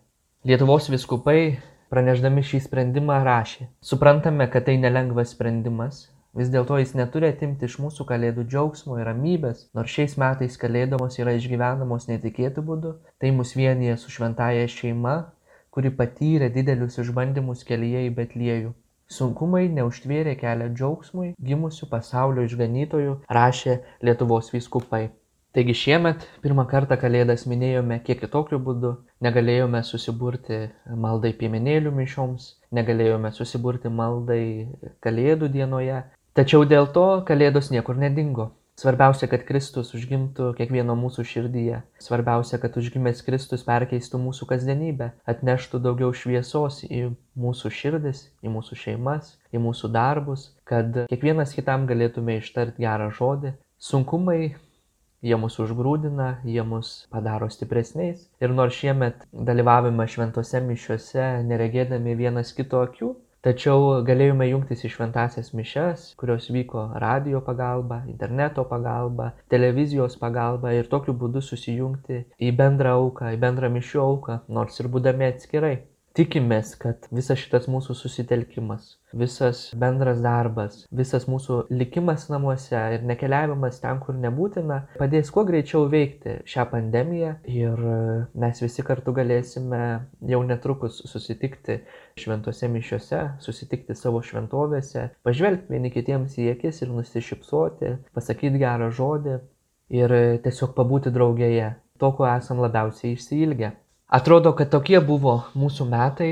Lietuvos 0.48 0.88
viskupai, 0.94 1.58
praneždami 1.92 2.46
šį 2.48 2.62
sprendimą, 2.70 3.20
rašė, 3.28 3.68
suprantame, 3.92 4.48
kad 4.56 4.64
tai 4.70 4.78
nelengvas 4.80 5.36
sprendimas, 5.36 6.02
vis 6.32 6.48
dėlto 6.56 6.80
jis 6.80 6.96
neturi 6.96 7.28
atimti 7.28 7.68
iš 7.68 7.76
mūsų 7.84 8.08
kalėdų 8.08 8.48
džiaugsmo 8.48 8.96
ir 9.02 9.08
ramybės, 9.12 9.66
nors 9.76 10.00
šiais 10.00 10.16
metais 10.22 10.56
kalėdamos 10.64 11.20
yra 11.20 11.36
išgyvenamos 11.36 12.08
netikėtų 12.08 12.64
būdų, 12.72 12.98
tai 13.20 13.36
mus 13.36 13.52
vienyje 13.52 14.00
su 14.00 14.16
šventaja 14.16 14.64
šeima, 14.80 15.18
kuri 15.68 15.92
patyrė 15.92 16.48
didelius 16.56 16.96
išbandymus 17.04 17.68
kelyje 17.68 18.08
į 18.08 18.14
Betliejų. 18.16 18.78
Sunkumai 19.10 19.64
neužtvėrė 19.74 20.36
kelią 20.38 20.68
džiaugsmui 20.70 21.32
gimusių 21.42 21.88
pasaulio 21.90 22.44
išganytojų, 22.46 23.16
rašė 23.36 23.80
Lietuvos 24.06 24.52
vyskupai. 24.54 25.08
Taigi 25.50 25.74
šiemet 25.74 26.28
pirmą 26.44 26.62
kartą 26.70 26.94
Kalėdas 26.94 27.42
minėjome 27.50 27.96
kiek 28.06 28.20
kitokiu 28.22 28.60
būdu, 28.62 28.92
negalėjome 29.26 29.80
susiburti 29.88 30.60
maldai 31.06 31.32
piemenėlių 31.40 31.90
mišioms, 31.96 32.46
negalėjome 32.78 33.32
susiburti 33.34 33.90
maldai 33.90 34.44
Kalėdų 35.02 35.50
dienoje, 35.58 36.04
tačiau 36.38 36.62
dėl 36.62 36.86
to 36.94 37.08
Kalėdos 37.26 37.72
niekur 37.74 37.98
nedingo. 37.98 38.52
Svarbiausia, 38.80 39.26
kad 39.28 39.42
Kristus 39.44 39.90
užgimtų 39.92 40.54
kiekvieno 40.56 40.94
mūsų 40.96 41.24
širdyje. 41.28 41.82
Svarbiausia, 42.00 42.56
kad 42.62 42.78
užgimęs 42.80 43.20
Kristus 43.26 43.66
perkeistų 43.66 44.20
mūsų 44.22 44.48
kasdienybę, 44.54 45.10
atneštų 45.28 45.82
daugiau 45.84 46.14
šviesos 46.16 46.78
į 46.88 47.10
mūsų 47.36 47.74
širdis, 47.76 48.22
į 48.40 48.54
mūsų 48.54 48.78
šeimas, 48.80 49.34
į 49.52 49.60
mūsų 49.66 49.92
darbus, 49.92 50.48
kad 50.64 51.02
kiekvienas 51.12 51.52
kitam 51.58 51.84
galėtume 51.90 52.38
ištarti 52.40 52.86
gerą 52.86 53.10
žodį. 53.18 53.52
Sunkumai 53.76 54.54
jie 55.20 55.36
mus 55.36 55.58
užgrūdina 55.60 56.30
jie 56.48 56.62
mus 56.64 56.90
padaro 57.12 57.50
stipresniais 57.52 58.22
ir 58.40 58.54
nors 58.56 58.76
šiemet 58.80 59.26
dalyvavome 59.48 60.06
šventose 60.08 60.62
mišiose 60.64 61.26
neregėdami 61.48 62.16
vienas 62.16 62.54
kito 62.56 62.80
akių 62.86 63.12
tačiau 63.46 63.84
galėjome 64.08 64.46
jungtis 64.50 64.82
į 64.84 64.90
šventąsias 64.94 65.46
mišias 65.56 66.02
kurios 66.20 66.48
vyko 66.56 66.82
radijo 67.04 67.40
pagalba 67.46 68.02
interneto 68.12 68.64
pagalba 68.72 69.30
televizijos 69.54 70.18
pagalba 70.24 70.74
ir 70.76 70.90
tokiu 70.94 71.14
būdu 71.22 71.40
susijungti 71.46 72.18
į 72.48 72.50
bendrą 72.60 72.92
auką 72.98 73.32
į 73.36 73.40
bendrą 73.46 73.72
mišių 73.78 74.02
auką 74.04 74.36
nors 74.58 74.76
ir 74.84 74.90
būdami 74.96 75.30
atskirai 75.32 75.74
tikimės 76.16 76.72
kad 76.80 77.06
visas 77.14 77.38
šitas 77.38 77.68
mūsų 77.70 77.94
susitelkimas 77.94 78.96
visas 79.16 79.60
bendras 79.78 80.20
darbas 80.24 80.80
visas 80.94 81.26
mūsų 81.30 81.60
likimas 81.70 82.26
namuose 82.32 82.78
ir 82.96 83.04
nekeliavimas 83.06 83.78
ten 83.82 84.00
kur 84.02 84.16
nebūtina 84.18 84.80
padės 84.98 85.30
kuo 85.34 85.44
greičiau 85.48 85.84
įveikti 85.86 86.36
šią 86.50 86.66
pandemiją 86.72 87.34
ir 87.50 87.84
mes 88.44 88.62
visi 88.64 88.84
kartu 88.86 89.14
galėsime 89.16 89.82
jau 90.32 90.40
netrukus 90.46 90.98
susitikti 91.10 91.80
šventose 92.18 92.70
mišiose 92.72 93.22
susitikti 93.44 93.94
savo 93.98 94.22
šventovėse 94.26 95.10
pažvelgt 95.26 95.70
vieni 95.70 95.92
kitiems 95.94 96.38
į 96.42 96.50
akis 96.56 96.82
ir 96.82 96.90
nusišypsoti 96.94 97.94
pasakyt 98.16 98.58
gerą 98.58 98.90
žodį 98.94 99.38
ir 100.00 100.16
tiesiog 100.42 100.74
pabūti 100.74 101.14
draugėje 101.14 101.70
to 102.00 102.10
ko 102.16 102.26
esam 102.30 102.62
labiausiai 102.62 103.14
išsiilgę 103.14 103.74
Atrodo, 104.10 104.50
kad 104.58 104.72
tokie 104.72 104.98
buvo 105.06 105.36
mūsų 105.54 105.84
metai. 105.86 106.30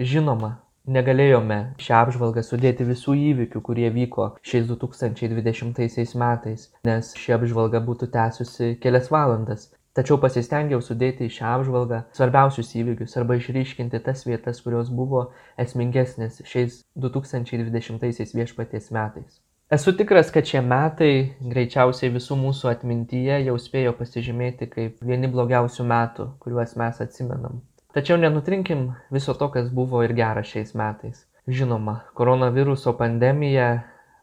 Žinoma, 0.00 0.48
negalėjome 0.88 1.58
šią 1.76 1.98
apžvalgą 2.06 2.40
sudėti 2.46 2.86
visų 2.88 3.16
įvykių, 3.20 3.60
kurie 3.66 3.90
vyko 3.92 4.30
šiais 4.40 4.64
2020 4.70 6.14
metais, 6.22 6.62
nes 6.88 7.10
ši 7.20 7.34
apžvalga 7.36 7.82
būtų 7.84 8.08
tęsusi 8.14 8.70
kelias 8.80 9.10
valandas. 9.12 9.66
Tačiau 9.92 10.16
pasistengiau 10.22 10.80
sudėti 10.80 11.28
į 11.28 11.34
šią 11.36 11.50
apžvalgą 11.58 11.98
svarbiausius 12.16 12.72
įvykius 12.80 13.18
arba 13.20 13.36
išryškinti 13.36 14.00
tas 14.08 14.24
vietas, 14.24 14.62
kurios 14.64 14.88
buvo 14.88 15.26
esmingesnės 15.60 16.40
šiais 16.48 16.80
2020 16.96 18.38
viešpaties 18.40 18.88
metais. 18.96 19.42
Esu 19.70 19.92
tikras, 19.92 20.30
kad 20.32 20.46
šie 20.48 20.62
metai 20.64 21.34
greičiausiai 21.44 22.08
visų 22.14 22.38
mūsų 22.40 22.70
atmintyje 22.70 23.34
jau 23.44 23.56
spėjo 23.60 23.90
pasižymėti 23.98 24.64
kaip 24.72 25.02
vieni 25.04 25.28
blogiausių 25.28 25.84
metų, 25.90 26.24
kuriuos 26.40 26.70
mes 26.80 27.00
atsimenam. 27.04 27.58
Tačiau 27.92 28.16
nenutrinkim 28.16 28.86
viso 29.12 29.34
to, 29.36 29.50
kas 29.52 29.66
buvo 29.68 30.00
ir 30.06 30.14
gera 30.16 30.40
šiais 30.40 30.72
metais. 30.72 31.26
Žinoma, 31.44 31.98
koronaviruso 32.16 32.94
pandemija 32.96 33.66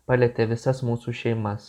palėtė 0.09 0.47
visas 0.49 0.81
mūsų 0.87 1.13
šeimas. 1.19 1.67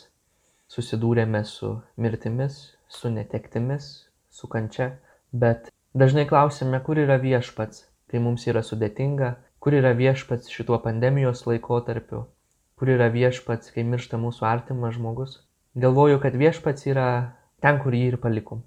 Susidūrėme 0.73 1.43
su 1.45 1.75
mirtimis, 2.01 2.57
su 2.89 3.13
netektimis, 3.13 3.91
su 4.33 4.49
kančia, 4.49 4.95
bet 5.37 5.69
dažnai 5.93 6.25
klausime, 6.33 6.81
kur 6.81 6.97
yra 7.05 7.21
viešpats, 7.21 7.85
kai 8.09 8.25
mums 8.25 8.49
yra 8.49 8.65
sudėtinga, 8.65 9.35
kur 9.61 9.77
yra 9.77 9.93
viešpats 10.01 10.49
šituo 10.57 10.81
pandemijos 10.81 11.45
laikotarpiu 11.45 12.25
kur 12.81 12.91
yra 12.93 13.07
viešpats, 13.09 13.71
kai 13.73 13.83
miršta 13.89 14.19
mūsų 14.21 14.45
artimas 14.45 14.99
žmogus. 14.99 15.39
Galvoju, 15.81 16.19
kad 16.21 16.35
viešpats 16.37 16.85
yra 16.91 17.07
ten, 17.65 17.79
kur 17.81 17.95
jį 17.97 18.11
ir 18.11 18.17
palikom. 18.21 18.59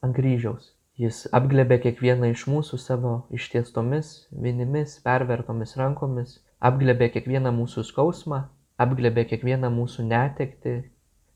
Ant 0.00 0.16
kryžiaus. 0.16 0.70
Jis 0.96 1.18
apglebė 1.36 1.76
kiekvieną 1.82 2.30
iš 2.32 2.46
mūsų 2.48 2.78
savo 2.80 3.10
ištiestomis, 3.36 4.12
vinimis, 4.44 4.94
pervertomis 5.04 5.76
rankomis, 5.76 6.38
apglebė 6.64 7.10
kiekvieną 7.18 7.52
mūsų 7.58 7.84
skausmą, 7.90 8.38
apglebė 8.80 9.26
kiekvieną 9.34 9.68
mūsų 9.74 10.06
netekti, 10.08 10.74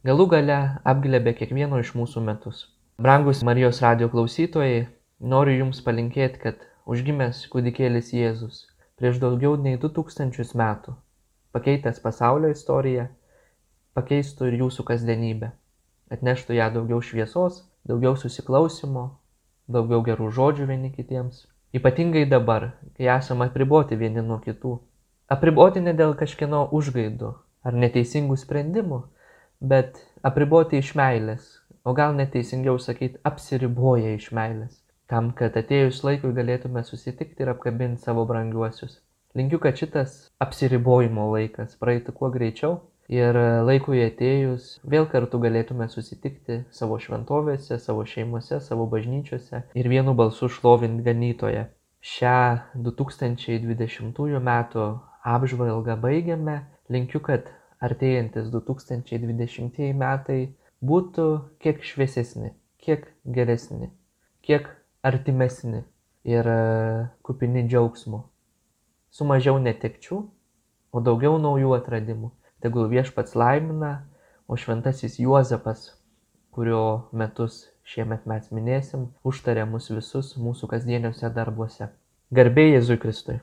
galų 0.08 0.28
gale 0.32 0.58
apglebė 0.94 1.36
kiekvieno 1.42 1.82
iš 1.84 1.92
mūsų 2.00 2.24
metus. 2.30 2.64
Brangus 2.96 3.44
Marijos 3.44 3.82
radio 3.84 4.08
klausytojai, 4.08 4.86
noriu 5.20 5.58
Jums 5.58 5.84
palinkėti, 5.84 6.40
kad 6.48 6.64
užgimęs 6.88 7.44
kūdikėlis 7.52 8.14
Jėzus 8.16 8.64
prieš 8.96 9.20
daugiau 9.20 9.60
nei 9.60 9.76
2000 9.84 10.56
metų 10.56 10.96
pakeitęs 11.56 12.00
pasaulio 12.02 12.50
istoriją, 12.54 13.06
pakeistų 13.98 14.50
ir 14.50 14.58
jūsų 14.64 14.84
kasdienybę, 14.90 15.50
atneštų 16.14 16.56
ją 16.58 16.68
daugiau 16.74 17.00
šviesos, 17.02 17.64
daugiau 17.88 18.16
susiklausimo, 18.18 19.06
daugiau 19.68 20.02
gerų 20.06 20.30
žodžių 20.36 20.68
vieni 20.70 20.92
kitiems. 20.94 21.46
Ypatingai 21.74 22.24
dabar, 22.26 22.72
kai 22.96 23.10
esame 23.16 23.46
apriboti 23.46 23.98
vieni 23.98 24.22
nuo 24.26 24.40
kitų. 24.42 24.78
Apriboti 25.30 25.82
ne 25.82 25.94
dėl 25.94 26.16
kažkieno 26.18 26.64
užgaidų 26.74 27.34
ar 27.66 27.76
neteisingų 27.78 28.38
sprendimų, 28.40 29.02
bet 29.60 30.00
apriboti 30.26 30.80
iš 30.80 30.94
meilės, 30.98 31.44
o 31.84 31.94
gal 31.94 32.16
neteisingiau 32.18 32.80
sakyti 32.82 33.20
apsiriboję 33.30 34.16
iš 34.16 34.30
meilės, 34.36 34.80
tam, 35.10 35.30
kad 35.36 35.56
atėjus 35.60 36.02
laikui 36.06 36.32
galėtume 36.36 36.82
susitikti 36.86 37.44
ir 37.44 37.52
apkabinti 37.54 38.02
savo 38.02 38.26
brangiuosius. 38.26 38.98
Linkiu, 39.34 39.58
kad 39.62 39.76
šitas 39.78 40.14
apsiribojimo 40.42 41.28
laikas 41.30 41.76
praeitų 41.78 42.12
kuo 42.18 42.28
greičiau 42.34 42.72
ir 43.14 43.36
laikui 43.62 44.00
atėjus 44.02 44.64
vėl 44.94 45.04
kartu 45.12 45.38
galėtume 45.44 45.86
susitikti 45.92 46.56
savo 46.74 46.96
šventovėse, 46.98 47.78
savo 47.78 48.02
šeimose, 48.12 48.58
savo 48.64 48.88
bažnyčiose 48.90 49.60
ir 49.78 49.88
vienu 49.92 50.16
balsu 50.18 50.48
šlovint 50.50 51.04
ganytoje. 51.06 51.68
Šią 52.02 52.40
2020 52.88 54.42
metų 54.48 54.88
apžvalgą 55.34 55.94
baigiame. 56.02 56.56
Linkiu, 56.90 57.22
kad 57.22 57.46
artėjantis 57.78 58.50
2020 58.50 59.94
metai 59.94 60.40
būtų 60.82 61.28
kiek 61.62 61.86
šviesesni, 61.86 62.50
kiek 62.82 63.06
geresni, 63.38 63.92
kiek 64.42 64.66
artimesni 65.06 65.84
ir 66.26 66.50
kupini 67.22 67.68
džiaugsmo 67.70 68.24
su 69.10 69.26
mažiau 69.26 69.58
netekčių, 69.62 70.20
o 70.94 71.02
daugiau 71.02 71.38
naujų 71.42 71.74
atradimų. 71.78 72.30
Tegul 72.60 72.88
viešpats 72.92 73.36
laimina, 73.38 73.92
o 74.46 74.56
šventasis 74.56 75.18
Juozapas, 75.22 75.86
kurio 76.54 77.10
metus 77.12 77.62
šiemet 77.86 78.26
mes 78.30 78.50
minėsim, 78.54 79.08
užtarė 79.26 79.66
mus 79.66 79.90
visus 79.90 80.34
mūsų 80.38 80.70
kasdieniuose 80.74 81.30
darbuose. 81.34 81.90
Garbė 82.30 82.68
Jėzui 82.70 82.98
Kristui. 83.02 83.40